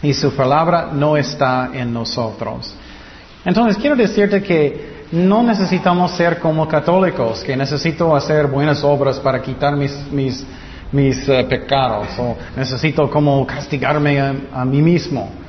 y 0.00 0.14
su 0.14 0.34
palabra 0.34 0.92
no 0.94 1.14
está 1.14 1.68
en 1.74 1.92
nosotros. 1.92 2.74
Entonces 3.44 3.76
quiero 3.76 3.96
decirte 3.96 4.42
que 4.42 5.02
no 5.12 5.42
necesitamos 5.42 6.12
ser 6.12 6.38
como 6.38 6.66
católicos, 6.66 7.44
que 7.44 7.54
necesito 7.54 8.16
hacer 8.16 8.46
buenas 8.46 8.82
obras 8.82 9.20
para 9.20 9.42
quitar 9.42 9.76
mis, 9.76 9.94
mis, 10.10 10.42
mis 10.90 11.28
eh, 11.28 11.44
pecados 11.44 12.08
o 12.18 12.34
necesito 12.56 13.10
como 13.10 13.46
castigarme 13.46 14.18
a, 14.50 14.64
mí 14.64 14.80
mismo. 14.80 15.41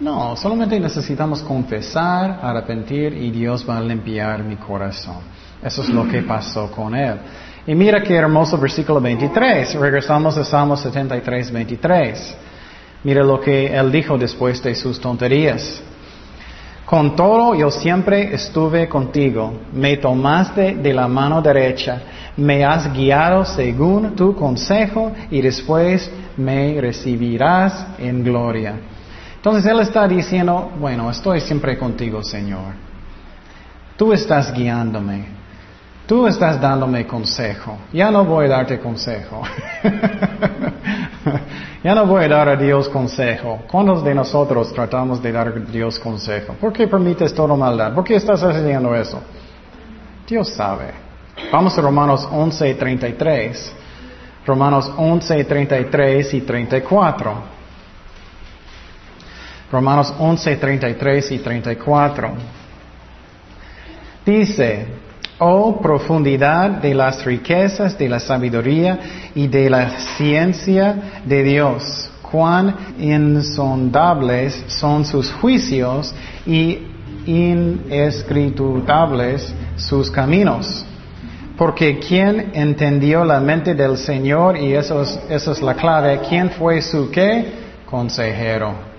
No, 0.00 0.36
solamente 0.36 0.78
necesitamos 0.78 1.42
confesar, 1.42 2.38
arrepentir 2.40 3.14
y 3.14 3.30
Dios 3.32 3.68
va 3.68 3.78
a 3.78 3.80
limpiar 3.80 4.44
mi 4.44 4.54
corazón. 4.54 5.16
Eso 5.60 5.82
es 5.82 5.88
lo 5.88 6.06
que 6.06 6.22
pasó 6.22 6.70
con 6.70 6.94
él. 6.94 7.16
Y 7.66 7.74
mira 7.74 8.00
qué 8.02 8.14
hermoso 8.14 8.56
versículo 8.56 9.00
23. 9.00 9.74
Regresamos 9.74 10.36
a 10.38 10.44
Salmo 10.44 10.76
73, 10.76 11.50
23. 11.50 12.36
Mira 13.02 13.24
lo 13.24 13.40
que 13.40 13.66
él 13.66 13.90
dijo 13.90 14.16
después 14.16 14.62
de 14.62 14.76
sus 14.76 15.00
tonterías. 15.00 15.82
Con 16.84 17.16
todo 17.16 17.54
yo 17.56 17.70
siempre 17.70 18.32
estuve 18.32 18.88
contigo, 18.88 19.52
me 19.74 19.98
tomaste 19.98 20.76
de 20.76 20.94
la 20.94 21.06
mano 21.06 21.42
derecha, 21.42 22.00
me 22.36 22.64
has 22.64 22.90
guiado 22.94 23.44
según 23.44 24.16
tu 24.16 24.34
consejo 24.34 25.12
y 25.30 25.42
después 25.42 26.10
me 26.38 26.80
recibirás 26.80 27.88
en 27.98 28.24
gloria. 28.24 28.76
Entonces 29.38 29.64
Él 29.66 29.80
está 29.80 30.06
diciendo, 30.06 30.72
bueno, 30.78 31.10
estoy 31.10 31.40
siempre 31.40 31.78
contigo, 31.78 32.22
Señor. 32.22 32.74
Tú 33.96 34.12
estás 34.12 34.52
guiándome. 34.52 35.26
Tú 36.06 36.26
estás 36.26 36.60
dándome 36.60 37.06
consejo. 37.06 37.78
Ya 37.92 38.10
no 38.10 38.24
voy 38.24 38.46
a 38.46 38.48
darte 38.48 38.78
consejo. 38.78 39.42
Ya 41.82 41.94
no 41.94 42.06
voy 42.06 42.24
a 42.24 42.28
dar 42.28 42.48
a 42.48 42.56
Dios 42.56 42.88
consejo. 42.88 43.60
¿Cuántos 43.70 44.02
de 44.02 44.12
nosotros 44.12 44.72
tratamos 44.72 45.22
de 45.22 45.30
dar 45.30 45.48
a 45.48 45.52
Dios 45.52 45.96
consejo? 45.98 46.54
¿Por 46.54 46.72
qué 46.72 46.88
permites 46.88 47.32
toda 47.32 47.54
maldad? 47.54 47.94
¿Por 47.94 48.02
qué 48.02 48.16
estás 48.16 48.42
haciendo 48.42 48.94
eso? 48.96 49.20
Dios 50.26 50.48
sabe. 50.48 50.90
Vamos 51.52 51.78
a 51.78 51.80
Romanos 51.80 52.28
11, 52.30 52.74
33. 52.74 53.72
Romanos 54.44 54.92
11, 54.96 55.44
33 55.44 56.34
y 56.34 56.40
34. 56.40 57.57
Romanos 59.70 60.14
11, 60.18 60.56
33 60.56 61.32
y 61.32 61.38
34. 61.38 62.32
Dice, 64.24 64.86
Oh 65.40 65.80
profundidad 65.80 66.68
de 66.70 66.94
las 66.94 67.24
riquezas 67.24 67.96
de 67.96 68.08
la 68.08 68.18
sabiduría 68.18 68.98
y 69.36 69.46
de 69.46 69.70
la 69.70 69.90
ciencia 70.16 71.20
de 71.24 71.44
Dios. 71.44 72.10
Cuán 72.22 72.74
insondables 72.98 74.64
son 74.66 75.04
sus 75.04 75.30
juicios 75.30 76.12
y 76.44 76.88
inescrutables 77.24 79.54
sus 79.76 80.10
caminos. 80.10 80.84
Porque 81.56 82.00
quien 82.00 82.50
entendió 82.54 83.24
la 83.24 83.38
mente 83.40 83.74
del 83.74 83.96
Señor, 83.96 84.58
y 84.58 84.74
eso 84.74 85.02
es, 85.02 85.20
eso 85.28 85.52
es 85.52 85.62
la 85.62 85.74
clave, 85.74 86.20
¿quién 86.28 86.50
fue 86.50 86.82
su 86.82 87.08
qué? 87.10 87.46
Consejero. 87.86 88.97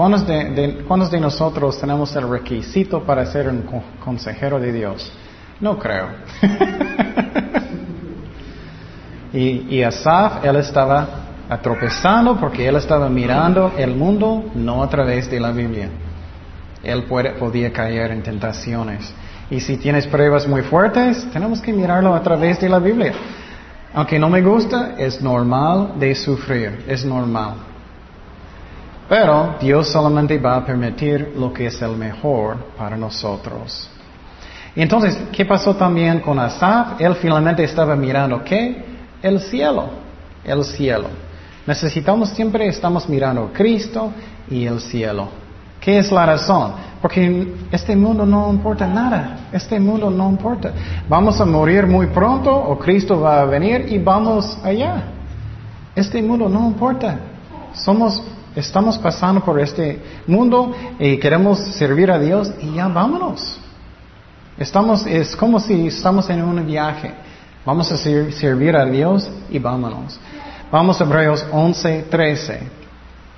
¿Cuántos 0.00 0.26
de, 0.26 0.44
de, 0.52 0.74
¿Cuántos 0.88 1.10
de 1.10 1.20
nosotros 1.20 1.78
tenemos 1.78 2.16
el 2.16 2.26
requisito 2.26 3.04
para 3.04 3.26
ser 3.26 3.50
un 3.50 3.66
consejero 4.02 4.58
de 4.58 4.72
Dios? 4.72 5.12
No 5.60 5.78
creo. 5.78 6.08
y, 9.34 9.82
Asaf, 9.82 10.42
él 10.42 10.56
estaba 10.56 11.06
atropezando 11.50 12.40
porque 12.40 12.66
él 12.66 12.76
estaba 12.76 13.10
mirando 13.10 13.74
el 13.76 13.94
mundo 13.94 14.50
no 14.54 14.82
a 14.82 14.88
través 14.88 15.30
de 15.30 15.38
la 15.38 15.52
Biblia. 15.52 15.90
Él 16.82 17.02
podía 17.02 17.70
caer 17.70 18.12
en 18.12 18.22
tentaciones. 18.22 19.12
Y 19.50 19.60
si 19.60 19.76
tienes 19.76 20.06
pruebas 20.06 20.48
muy 20.48 20.62
fuertes, 20.62 21.30
tenemos 21.30 21.60
que 21.60 21.74
mirarlo 21.74 22.14
a 22.14 22.22
través 22.22 22.58
de 22.58 22.70
la 22.70 22.78
Biblia. 22.78 23.12
Aunque 23.92 24.18
no 24.18 24.30
me 24.30 24.40
gusta, 24.40 24.94
es 24.96 25.20
normal 25.20 25.96
de 25.98 26.14
sufrir, 26.14 26.86
es 26.88 27.04
normal. 27.04 27.69
Pero 29.10 29.56
Dios 29.60 29.88
solamente 29.88 30.38
va 30.38 30.54
a 30.54 30.64
permitir 30.64 31.34
lo 31.36 31.52
que 31.52 31.66
es 31.66 31.82
el 31.82 31.96
mejor 31.96 32.56
para 32.78 32.96
nosotros. 32.96 33.90
Entonces, 34.76 35.18
¿qué 35.32 35.44
pasó 35.44 35.74
también 35.74 36.20
con 36.20 36.38
Asaf? 36.38 37.00
Él 37.00 37.16
finalmente 37.16 37.64
estaba 37.64 37.96
mirando, 37.96 38.44
¿qué? 38.44 38.84
El 39.20 39.40
cielo, 39.40 39.90
el 40.44 40.64
cielo. 40.64 41.08
Necesitamos 41.66 42.28
siempre, 42.30 42.68
estamos 42.68 43.08
mirando 43.08 43.50
Cristo 43.52 44.12
y 44.48 44.64
el 44.66 44.80
cielo. 44.80 45.28
¿Qué 45.80 45.98
es 45.98 46.12
la 46.12 46.26
razón? 46.26 46.74
Porque 47.02 47.54
este 47.72 47.96
mundo 47.96 48.24
no 48.24 48.48
importa 48.48 48.86
nada. 48.86 49.48
Este 49.50 49.80
mundo 49.80 50.08
no 50.08 50.30
importa. 50.30 50.72
Vamos 51.08 51.40
a 51.40 51.44
morir 51.44 51.84
muy 51.84 52.06
pronto 52.06 52.54
o 52.54 52.78
Cristo 52.78 53.20
va 53.20 53.40
a 53.40 53.44
venir 53.44 53.86
y 53.88 53.98
vamos 53.98 54.56
allá. 54.62 55.02
Este 55.96 56.22
mundo 56.22 56.48
no 56.48 56.68
importa. 56.68 57.18
Somos, 57.72 58.22
estamos 58.54 58.98
pasando 58.98 59.40
por 59.42 59.60
este 59.60 60.00
mundo 60.26 60.74
y 60.98 61.18
queremos 61.18 61.58
servir 61.74 62.10
a 62.10 62.18
Dios 62.18 62.52
y 62.60 62.74
ya 62.74 62.88
vámonos. 62.88 63.58
Estamos, 64.58 65.06
es 65.06 65.34
como 65.36 65.58
si 65.58 65.86
estamos 65.86 66.28
en 66.28 66.42
un 66.42 66.66
viaje. 66.66 67.12
Vamos 67.64 67.90
a 67.92 67.96
servir 67.96 68.76
a 68.76 68.84
Dios 68.84 69.30
y 69.50 69.58
vámonos. 69.58 70.18
Vamos 70.70 71.00
a 71.00 71.04
Hebreos 71.04 71.44
11, 71.50 72.06
13. 72.10 72.60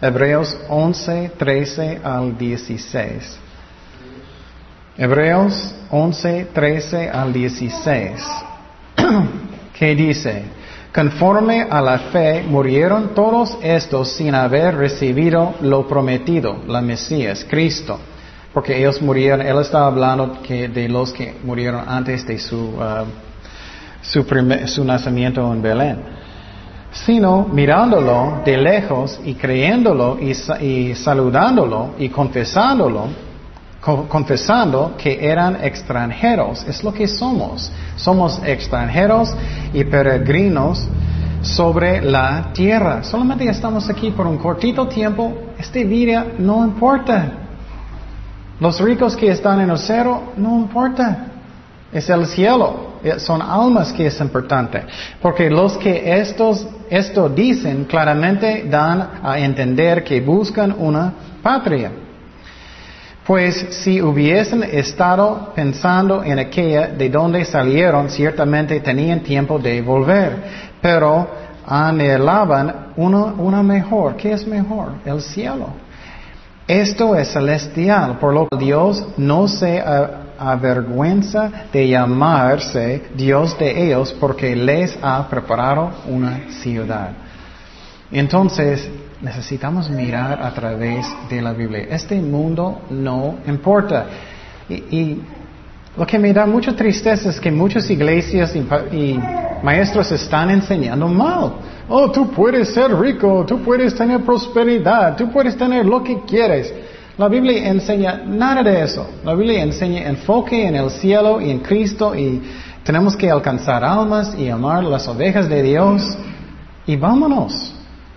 Hebreos 0.01 0.57
11, 0.69 1.33
13 1.39 2.01
al 2.03 2.37
16. 2.37 3.39
Hebreos 4.99 5.75
11, 5.91 6.49
13 6.53 7.11
al 7.11 7.33
16. 7.33 8.23
¿Qué 9.79 9.95
dice? 9.95 10.45
Conforme 10.95 11.67
a 11.71 11.81
la 11.81 11.99
fe 11.99 12.45
murieron 12.47 13.15
todos 13.15 13.57
estos 13.63 14.13
sin 14.13 14.35
haber 14.35 14.77
recibido 14.77 15.55
lo 15.63 15.89
prometido, 15.89 16.59
la 16.67 16.83
Mesías, 16.83 17.47
Cristo. 17.49 17.99
Porque 18.53 18.77
ellos 18.77 19.01
murieron, 19.01 19.41
él 19.41 19.59
estaba 19.59 19.87
hablando 19.87 20.39
de 20.47 20.89
los 20.91 21.15
que 21.15 21.35
murieron 21.43 21.89
antes 21.89 22.27
de 22.27 22.39
su, 22.39 22.59
uh, 22.59 23.07
su, 24.03 24.27
su 24.67 24.85
nacimiento 24.85 25.51
en 25.51 25.63
Belén, 25.63 25.99
sino 26.93 27.49
mirándolo 27.51 28.43
de 28.45 28.59
lejos 28.59 29.19
y 29.25 29.33
creyéndolo 29.33 30.19
y 30.21 30.95
saludándolo 30.95 31.95
y 31.97 32.11
confesándolo, 32.11 33.09
confesando 33.83 34.95
que 34.97 35.19
eran 35.27 35.63
extranjeros. 35.63 36.65
Es 36.69 36.85
lo 36.85 36.93
que 36.93 37.09
somos. 37.09 37.71
Somos 37.97 38.41
extranjeros 38.45 39.35
y 39.75 39.83
peregrinos 39.85 40.89
sobre 41.43 42.01
la 42.01 42.51
tierra. 42.53 43.03
Solamente 43.03 43.49
estamos 43.49 43.91
aquí 43.91 44.13
por 44.13 44.27
un 44.27 44.39
cortito 44.39 44.87
tiempo. 44.87 45.37
Este 45.59 45.85
vida 45.85 46.27
no 46.39 46.65
importa. 46.65 47.33
Los 48.61 48.81
ricos 48.81 49.17
que 49.17 49.29
están 49.29 49.61
en 49.61 49.71
el 49.71 49.79
cero, 49.79 50.33
no 50.37 50.57
importa. 50.59 51.27
Es 51.93 52.09
el 52.09 52.27
cielo. 52.27 52.93
Eh, 53.03 53.19
son 53.19 53.43
almas 53.43 53.93
que 53.93 54.07
es 54.07 54.21
importante. 54.21 54.85
Porque 55.21 55.51
los 55.51 55.77
que 55.77 56.21
estos, 56.21 56.69
esto 56.89 57.29
dicen 57.29 57.85
claramente 57.87 58.65
dan 58.71 59.11
a 59.25 59.41
entender 59.41 60.05
que 60.05 60.21
buscan 60.21 60.73
una 60.79 61.13
patria. 61.43 61.91
Pues 63.27 63.67
si 63.83 64.03
hubiesen 64.03 64.65
estado 64.65 65.53
pensando 65.55 66.25
en 66.25 66.41
aquella 66.41 66.89
de 66.89 67.09
donde 67.09 67.45
salieron, 67.45 68.11
ciertamente 68.11 68.81
tenían 68.81 69.21
tiempo 69.21 69.59
de 69.59 69.81
volver. 69.81 70.37
Pero 70.81 71.29
anhelaban 71.65 72.89
una, 72.97 73.25
una 73.27 73.63
mejor. 73.63 74.17
¿Qué 74.17 74.33
es 74.33 74.47
mejor? 74.47 74.95
El 75.05 75.21
cielo. 75.21 75.69
Esto 76.67 77.17
es 77.17 77.29
celestial, 77.33 78.19
por 78.19 78.35
lo 78.35 78.49
que 78.49 78.57
Dios 78.57 79.05
no 79.17 79.47
se 79.47 79.83
avergüenza 80.39 81.51
de 81.73 81.89
llamarse 81.89 83.03
Dios 83.15 83.59
de 83.59 83.85
ellos 83.87 84.15
porque 84.19 84.57
les 84.57 84.99
ha 85.03 85.29
preparado 85.29 85.91
una 86.09 86.41
ciudad. 86.63 87.11
Entonces, 88.11 88.89
necesitamos 89.23 89.89
mirar 89.89 90.43
a 90.43 90.53
través 90.53 91.07
de 91.31 91.41
la 91.41 91.53
Biblia. 91.53 91.87
Este 91.91 92.21
mundo 92.21 92.83
no 92.91 93.37
importa. 93.47 94.07
Y, 94.69 95.19
lo 95.95 96.07
que 96.07 96.19
me 96.19 96.33
da 96.33 96.47
mucha 96.47 96.75
tristeza 96.75 97.29
es 97.29 97.39
que 97.39 97.51
muchas 97.51 97.91
iglesias 97.91 98.55
y, 98.57 99.19
maestros 99.63 100.11
están 100.11 100.51
enseñando 100.51 101.07
mal. 101.07 101.53
Oh, 101.89 102.11
tú 102.11 102.31
puedes 102.31 102.73
ser 102.73 102.99
rico, 102.99 103.45
tú 103.47 103.63
puedes 103.63 103.95
tener 103.95 104.23
prosperidad, 104.23 105.17
tú 105.17 105.31
puedes 105.31 105.57
tener 105.57 105.85
lo 105.85 106.03
que 106.03 106.21
quieres. 106.23 106.73
La 107.19 107.29
Biblia 107.29 107.69
enseña 107.69 108.23
nada 108.27 108.63
de 108.63 108.83
eso. 108.83 109.07
La 109.23 109.35
Biblia 109.35 109.63
enseña 109.63 110.09
enfoque 110.09 110.67
en 110.67 110.77
el 110.77 110.91
cielo 110.91 111.43
y 111.43 111.51
en 111.51 111.59
Cristo 111.59 112.15
y 112.15 112.41
tenemos 112.85 113.15
que 113.15 113.31
alcanzar 113.31 113.85
almas 113.85 114.35
y 114.37 114.49
amar 114.49 114.83
las 114.85 115.07
ovejas 115.07 115.47
de 115.49 115.63
Dios. 115.63 116.03
Y 116.87 116.97
vámonos, 116.97 117.75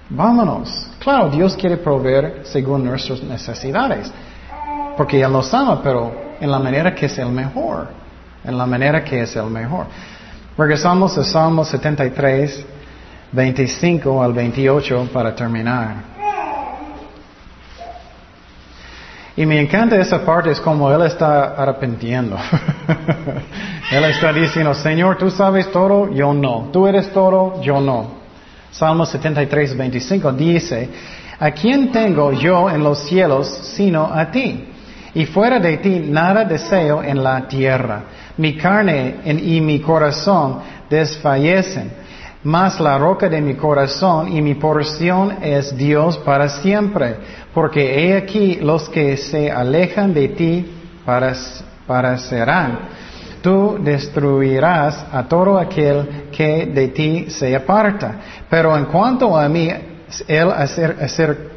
vámonos. 0.09 0.87
Claro, 1.05 1.29
Dios 1.29 1.55
quiere 1.55 1.77
proveer 1.77 2.39
según 2.45 2.83
nuestras 2.83 3.21
necesidades, 3.21 4.11
porque 4.97 5.21
Él 5.21 5.31
nos 5.31 5.53
ama, 5.53 5.79
pero 5.83 6.11
en 6.41 6.49
la 6.49 6.57
manera 6.57 6.95
que 6.95 7.05
es 7.05 7.15
el 7.19 7.29
mejor, 7.29 7.89
en 8.43 8.57
la 8.57 8.65
manera 8.65 9.03
que 9.03 9.21
es 9.21 9.35
el 9.35 9.45
mejor. 9.45 9.85
Regresamos 10.57 11.15
a 11.15 11.23
Salmo 11.23 11.63
73, 11.63 12.65
25 13.31 14.23
al 14.23 14.33
28 14.33 15.09
para 15.13 15.35
terminar. 15.35 15.97
Y 19.35 19.45
me 19.45 19.61
encanta 19.61 19.97
esa 19.97 20.25
parte, 20.25 20.49
es 20.49 20.59
como 20.59 20.91
Él 20.91 21.03
está 21.03 21.53
arrepentiendo. 21.53 22.35
él 23.91 24.05
está 24.05 24.33
diciendo, 24.33 24.73
Señor, 24.73 25.19
tú 25.19 25.29
sabes 25.29 25.71
todo, 25.71 26.11
yo 26.11 26.33
no. 26.33 26.69
Tú 26.73 26.87
eres 26.87 27.13
todo, 27.13 27.61
yo 27.61 27.79
no. 27.79 28.24
Salmo 28.77 29.05
73, 29.05 29.77
25 29.77 30.33
dice, 30.33 30.89
¿a 31.39 31.51
quién 31.51 31.91
tengo 31.91 32.33
yo 32.33 32.69
en 32.69 32.83
los 32.83 32.99
cielos 33.07 33.47
sino 33.75 34.05
a 34.05 34.29
ti? 34.29 34.65
Y 35.13 35.25
fuera 35.25 35.59
de 35.59 35.77
ti 35.77 35.99
nada 35.99 36.43
deseo 36.43 37.01
en 37.01 37.23
la 37.23 37.47
tierra. 37.47 38.03
Mi 38.37 38.57
carne 38.57 39.15
y 39.25 39.61
mi 39.61 39.79
corazón 39.79 40.59
desfallecen 40.89 42.05
mas 42.45 42.79
la 42.79 42.99
roca 42.99 43.27
de 43.27 43.41
mi 43.41 43.55
corazón 43.55 44.31
y 44.31 44.39
mi 44.39 44.53
porción 44.53 45.37
es 45.41 45.75
Dios 45.75 46.19
para 46.19 46.47
siempre, 46.47 47.15
porque 47.55 48.05
he 48.05 48.15
aquí 48.15 48.59
los 48.61 48.87
que 48.87 49.17
se 49.17 49.51
alejan 49.51 50.13
de 50.13 50.27
ti 50.27 50.71
para, 51.03 52.17
serán. 52.19 52.79
Tú 53.41 53.79
destruirás 53.81 55.07
a 55.11 55.23
todo 55.23 55.57
aquel 55.57 56.24
que 56.35 56.65
de 56.65 56.89
ti 56.89 57.25
se 57.29 57.55
aparta. 57.55 58.15
Pero 58.49 58.75
en 58.75 58.85
cuanto 58.85 59.37
a 59.37 59.47
mí, 59.47 59.69
el 60.27 60.51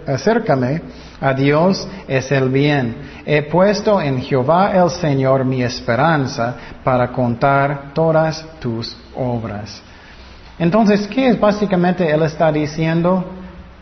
acércame 0.07 0.83
a 1.21 1.35
Dios 1.35 1.89
es 2.07 2.31
el 2.31 2.49
bien. 2.49 2.97
He 3.27 3.43
puesto 3.43 4.01
en 4.01 4.23
Jehová 4.23 4.73
el 4.75 4.91
Señor 4.91 5.45
mi 5.45 5.63
esperanza 5.63 6.55
para 6.85 7.09
contar 7.09 7.93
todas 7.93 8.45
tus 8.61 8.97
obras. 9.17 9.83
Entonces, 10.59 11.07
¿qué 11.09 11.29
es 11.29 11.41
básicamente 11.41 12.09
Él 12.11 12.23
está 12.23 12.51
diciendo? 12.53 13.25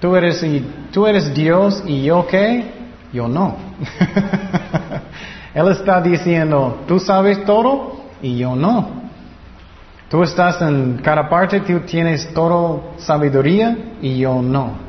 Tú 0.00 0.14
eres, 0.14 0.44
tú 0.92 1.06
eres 1.06 1.32
Dios 1.34 1.82
y 1.86 2.02
yo 2.02 2.26
qué? 2.26 2.72
Yo 3.12 3.28
no. 3.28 3.56
él 5.54 5.68
está 5.68 6.02
diciendo, 6.02 6.82
tú 6.86 6.98
sabes 7.00 7.44
todo 7.44 7.96
y 8.20 8.36
yo 8.36 8.54
no. 8.54 9.05
Tú 10.08 10.22
estás 10.22 10.62
en 10.62 10.98
cada 11.02 11.28
parte, 11.28 11.60
tú 11.60 11.80
tienes 11.80 12.32
toda 12.32 12.80
sabiduría 12.98 13.76
y 14.00 14.18
yo 14.18 14.40
no. 14.40 14.86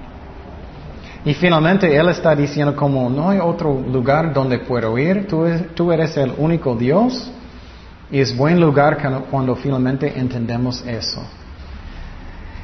Y 1.25 1.33
finalmente 1.33 1.95
Él 1.95 2.09
está 2.09 2.35
diciendo 2.35 2.75
como 2.75 3.09
no 3.09 3.29
hay 3.29 3.39
otro 3.39 3.81
lugar 3.91 4.31
donde 4.31 4.59
puedo 4.59 4.97
ir, 4.97 5.27
tú, 5.27 5.45
tú 5.73 5.91
eres 5.91 6.15
el 6.17 6.33
único 6.37 6.75
Dios. 6.75 7.31
Y 8.09 8.21
es 8.21 8.37
buen 8.37 8.59
lugar 8.59 8.97
cuando 9.29 9.55
finalmente 9.55 10.17
entendemos 10.17 10.85
eso. 10.87 11.21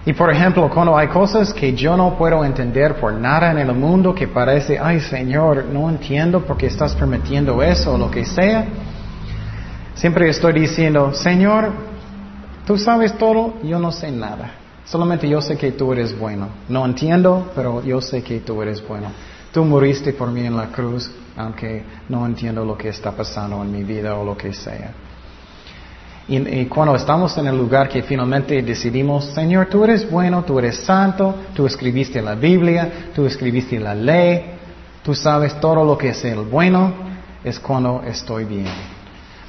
Y 0.06 0.14
por 0.14 0.32
ejemplo, 0.32 0.70
cuando 0.70 0.98
hay 0.98 1.08
cosas 1.08 1.54
que 1.54 1.74
yo 1.74 1.98
no 1.98 2.18
puedo 2.18 2.44
entender 2.46 2.96
por 2.96 3.14
nada 3.14 3.52
en 3.52 3.58
el 3.58 3.74
mundo 3.74 4.14
que 4.14 4.28
parece, 4.28 4.78
ay 4.78 5.00
Señor, 5.00 5.66
no 5.66 5.90
entiendo 5.90 6.42
por 6.42 6.58
qué 6.58 6.68
estás 6.68 6.94
permitiendo 6.94 7.62
eso 7.64 7.94
o 7.94 7.98
lo 7.98 8.12
que 8.12 8.26
sea, 8.26 8.66
siempre 9.96 10.30
estoy 10.30 10.54
diciendo, 10.54 11.14
Señor, 11.14 11.93
tú 12.66 12.78
sabes 12.78 13.18
todo, 13.18 13.56
yo 13.64 13.80
no 13.80 13.92
sé 13.92 14.12
nada. 14.12 14.56
Solamente 14.86 15.30
yo 15.30 15.42
sé 15.42 15.58
que 15.58 15.72
tú 15.72 15.94
eres 15.94 16.18
bueno. 16.18 16.50
No 16.68 16.86
entiendo, 16.86 17.52
pero 17.56 17.84
yo 17.84 18.02
sé 18.02 18.22
que 18.22 18.42
tú 18.42 18.62
eres 18.62 18.86
bueno. 18.86 19.08
Tú 19.52 19.64
moriste 19.64 20.14
por 20.14 20.30
mí 20.30 20.46
en 20.46 20.58
la 20.58 20.68
cruz, 20.68 21.12
aunque 21.38 21.84
no 22.10 22.26
entiendo 22.26 22.66
lo 22.66 22.78
que 22.78 22.90
está 22.90 23.12
pasando 23.12 23.62
en 23.62 23.72
mi 23.72 23.84
vida 23.84 24.16
o 24.16 24.26
lo 24.26 24.36
que 24.36 24.54
sea. 24.54 24.92
Y, 26.28 26.66
cuando 26.66 26.96
estamos 26.96 27.38
en 27.38 27.48
el 27.48 27.58
lugar 27.58 27.90
que 27.90 28.02
finalmente 28.02 28.62
decidimos, 28.62 29.26
Señor, 29.26 29.68
tú 29.68 29.84
eres 29.84 30.10
bueno, 30.10 30.44
tú 30.44 30.58
eres 30.58 30.78
santo, 30.78 31.36
tú 31.54 31.66
escribiste 31.66 32.22
la 32.22 32.36
Biblia, 32.36 33.12
tú 33.14 33.26
escribiste 33.26 33.78
la 33.78 33.94
ley, 33.94 34.42
tú 35.04 35.14
sabes 35.14 35.60
todo 35.60 35.84
lo 35.84 35.98
que 35.98 36.10
es 36.10 36.24
el 36.24 36.40
bueno, 36.40 36.94
es 37.44 37.60
cuando 37.60 38.02
estoy 38.08 38.46
bien. 38.46 38.93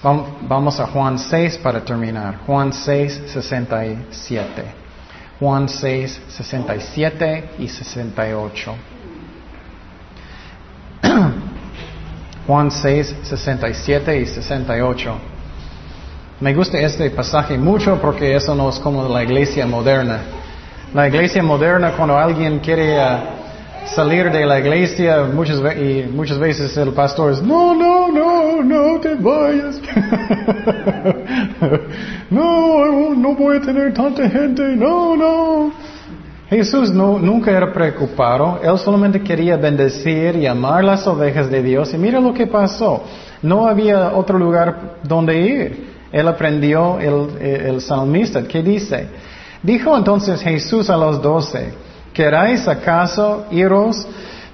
Vamos 0.05 0.79
a 0.81 0.87
Juan 0.87 1.19
6 1.19 1.57
para 1.62 1.83
terminar. 1.83 2.40
Juan 2.47 2.75
6, 2.75 3.23
67. 3.27 4.62
Juan 5.40 5.67
6, 5.67 6.23
67 6.29 7.51
y 7.59 7.69
68. 7.69 8.75
Juan 12.47 12.71
6, 12.71 13.17
67 13.23 14.21
y 14.21 14.27
68. 14.27 15.19
Me 16.40 16.53
gusta 16.53 16.79
este 16.81 17.09
pasaje 17.09 17.57
mucho 17.57 17.99
porque 17.99 18.37
eso 18.37 18.55
no 18.55 18.69
es 18.69 18.79
como 18.79 19.09
la 19.09 19.23
iglesia 19.23 19.67
moderna. 19.67 20.21
La 20.93 21.09
iglesia 21.09 21.43
moderna, 21.43 21.93
cuando 21.93 22.19
alguien 22.19 22.59
quiere 22.59 22.99
uh, 22.99 23.43
salir 23.87 24.31
de 24.31 24.47
la 24.47 24.61
iglesia, 24.61 25.25
muchas, 25.25 25.59
y 25.77 26.05
muchas 26.11 26.38
veces 26.38 26.77
el 26.77 26.92
pastor 26.92 27.33
es, 27.33 27.42
no, 27.42 27.75
no, 27.75 28.11
no, 28.11 28.62
no 28.62 29.01
te 29.01 29.14
vayas. 29.14 29.81
no, 32.31 33.14
no 33.14 33.35
voy 33.35 33.57
a 33.57 33.61
tener 33.61 33.92
tanta 33.94 34.29
gente, 34.29 34.62
no, 34.77 35.16
no. 35.16 35.73
Jesús 36.49 36.90
no, 36.90 37.18
nunca 37.18 37.51
era 37.51 37.73
preocupado, 37.73 38.61
él 38.62 38.79
solamente 38.79 39.23
quería 39.23 39.57
bendecir 39.57 40.37
y 40.37 40.47
amar 40.47 40.85
las 40.85 41.07
ovejas 41.07 41.51
de 41.51 41.62
Dios 41.62 41.92
y 41.94 41.99
mira 41.99 42.20
lo 42.20 42.35
que 42.35 42.47
pasó. 42.47 43.03
No 43.42 43.66
había 43.66 44.12
otro 44.12 44.38
lugar 44.38 44.99
donde 45.03 45.40
ir. 45.40 45.94
Él 46.12 46.29
aprendió 46.29 46.99
el, 47.01 47.81
salmista 47.81 48.44
que 48.44 48.62
dice, 48.62 49.09
dijo 49.62 49.97
entonces 49.97 50.40
Jesús 50.42 50.88
a 50.88 50.97
los 50.97 51.20
doce, 51.20 51.73
¿queráis 52.14 52.66
acaso 52.66 53.46
iros 53.50 54.07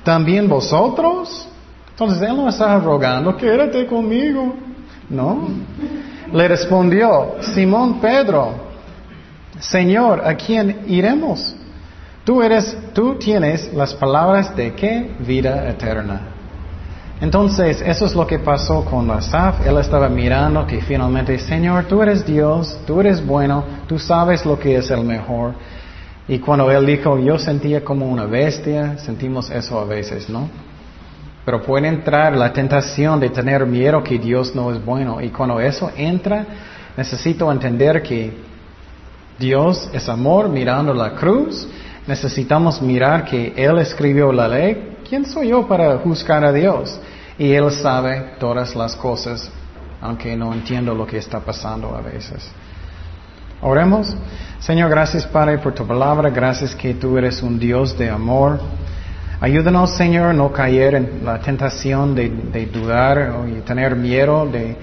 también 0.02 0.48
vosotros? 0.48 1.46
Entonces 1.90 2.22
él 2.22 2.36
no 2.36 2.48
estaba 2.48 2.80
rogando, 2.80 3.36
quédate 3.36 3.86
conmigo. 3.86 4.54
No. 5.08 5.48
Le 6.32 6.48
respondió 6.48 7.36
Simón 7.40 8.00
Pedro, 8.00 8.54
Señor, 9.58 10.26
¿a 10.26 10.34
quién 10.34 10.84
iremos? 10.86 11.54
Tú 12.24 12.42
eres, 12.42 12.76
tú 12.94 13.16
tienes 13.16 13.72
las 13.74 13.92
palabras 13.94 14.56
de 14.56 14.72
qué 14.74 15.10
vida 15.18 15.68
eterna. 15.68 16.20
Entonces, 17.20 17.82
eso 17.84 18.06
es 18.06 18.14
lo 18.14 18.26
que 18.26 18.38
pasó 18.38 18.82
con 18.84 19.10
Asaf. 19.10 19.66
Él 19.66 19.76
estaba 19.76 20.08
mirando 20.08 20.66
que 20.66 20.80
finalmente, 20.80 21.38
Señor, 21.38 21.84
tú 21.84 22.02
eres 22.02 22.24
Dios, 22.24 22.78
tú 22.86 23.00
eres 23.00 23.24
bueno, 23.24 23.64
tú 23.86 23.98
sabes 23.98 24.46
lo 24.46 24.58
que 24.58 24.76
es 24.76 24.90
el 24.90 25.04
mejor. 25.04 25.52
Y 26.28 26.38
cuando 26.38 26.70
él 26.70 26.86
dijo, 26.86 27.18
yo 27.18 27.38
sentía 27.38 27.82
como 27.82 28.08
una 28.08 28.26
bestia, 28.26 28.98
sentimos 28.98 29.50
eso 29.50 29.80
a 29.80 29.84
veces, 29.84 30.28
¿no? 30.28 30.48
Pero 31.44 31.62
puede 31.62 31.88
entrar 31.88 32.36
la 32.36 32.52
tentación 32.52 33.18
de 33.18 33.30
tener 33.30 33.66
miedo 33.66 34.02
que 34.02 34.18
Dios 34.18 34.54
no 34.54 34.72
es 34.72 34.84
bueno. 34.84 35.20
Y 35.20 35.30
cuando 35.30 35.58
eso 35.58 35.90
entra, 35.96 36.46
necesito 36.96 37.50
entender 37.50 38.02
que 38.02 38.32
Dios 39.38 39.88
es 39.92 40.08
amor 40.08 40.48
mirando 40.48 40.92
la 40.92 41.14
cruz. 41.14 41.66
Necesitamos 42.06 42.80
mirar 42.82 43.24
que 43.24 43.54
Él 43.56 43.78
escribió 43.78 44.32
la 44.32 44.46
ley. 44.46 44.96
¿Quién 45.08 45.24
soy 45.24 45.48
yo 45.48 45.66
para 45.66 45.98
juzgar 45.98 46.44
a 46.44 46.52
Dios? 46.52 47.00
Y 47.38 47.52
Él 47.52 47.70
sabe 47.72 48.34
todas 48.38 48.76
las 48.76 48.94
cosas, 48.94 49.50
aunque 50.00 50.36
no 50.36 50.52
entiendo 50.52 50.94
lo 50.94 51.06
que 51.06 51.16
está 51.16 51.40
pasando 51.40 51.96
a 51.96 52.02
veces. 52.02 52.48
Oremos. 53.62 54.16
Señor, 54.60 54.88
gracias 54.88 55.26
Padre 55.26 55.58
por 55.58 55.74
tu 55.74 55.86
palabra. 55.86 56.30
Gracias 56.30 56.74
que 56.74 56.94
tú 56.94 57.18
eres 57.18 57.42
un 57.42 57.58
Dios 57.58 57.96
de 57.98 58.08
amor. 58.08 58.58
Ayúdanos, 59.38 59.96
Señor, 59.96 60.34
no 60.34 60.50
caer 60.50 60.94
en 60.94 61.24
la 61.24 61.38
tentación 61.40 62.14
de, 62.14 62.28
dudar 62.72 63.44
y 63.48 63.60
tener 63.60 63.96
miedo 63.96 64.46
de 64.46 64.76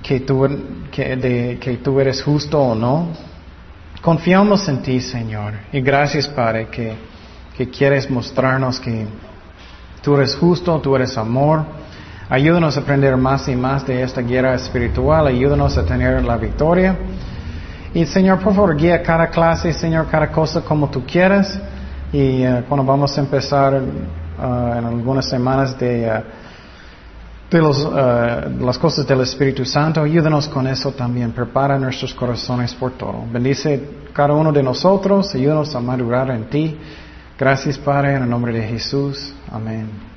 que, 0.00 0.20
tú, 0.20 0.48
que, 0.92 1.16
de 1.16 1.58
que 1.60 1.76
tú 1.78 1.98
eres 1.98 2.22
justo 2.22 2.60
o 2.60 2.74
no. 2.76 3.08
Confiamos 4.00 4.68
en 4.68 4.82
ti, 4.82 5.00
Señor. 5.00 5.54
Y 5.72 5.80
gracias, 5.80 6.28
Padre, 6.28 6.68
que, 6.68 6.94
que 7.56 7.68
quieres 7.68 8.08
mostrarnos 8.08 8.78
que 8.78 9.06
tú 10.02 10.14
eres 10.14 10.36
justo, 10.36 10.80
tú 10.80 10.94
eres 10.94 11.18
amor. 11.18 11.64
Ayúdanos 12.28 12.76
a 12.76 12.80
aprender 12.80 13.16
más 13.16 13.48
y 13.48 13.56
más 13.56 13.84
de 13.84 14.02
esta 14.02 14.20
guerra 14.20 14.54
espiritual. 14.54 15.26
Ayúdanos 15.26 15.76
a 15.76 15.84
tener 15.84 16.22
la 16.24 16.36
victoria. 16.36 16.96
Y 17.92 18.06
Señor, 18.06 18.38
por 18.38 18.54
favor, 18.54 18.76
guía 18.76 19.02
cada 19.02 19.26
clase, 19.28 19.72
Señor, 19.72 20.06
cada 20.08 20.30
cosa 20.30 20.60
como 20.60 20.88
tú 20.88 21.04
quieras. 21.04 21.58
Y 22.12 22.46
uh, 22.46 22.62
cuando 22.68 22.84
vamos 22.84 23.16
a 23.18 23.20
empezar 23.20 23.74
uh, 23.74 24.78
en 24.78 24.84
algunas 24.84 25.28
semanas 25.28 25.76
de, 25.78 26.08
uh, 26.08 26.22
de 27.50 27.58
los, 27.60 27.92
las 28.60 28.78
cosas 28.78 29.06
del 29.06 29.22
Espíritu 29.22 29.64
Santo, 29.64 30.02
ayúdanos 30.02 30.46
con 30.48 30.68
eso 30.68 30.92
también. 30.92 31.32
Prepara 31.32 31.78
nuestros 31.78 32.14
corazones 32.14 32.74
por 32.74 32.92
todo. 32.92 33.24
Bendice 33.32 33.82
cada 34.12 34.34
uno 34.34 34.52
de 34.52 34.62
nosotros. 34.62 35.34
Ayúdanos 35.34 35.74
a 35.74 35.80
madurar 35.80 36.30
en 36.30 36.44
ti. 36.44 36.78
Gracias, 37.36 37.76
Padre, 37.76 38.14
en 38.14 38.22
el 38.22 38.30
nombre 38.30 38.52
de 38.52 38.62
Jesús. 38.62 39.34
Amén. 39.50 40.09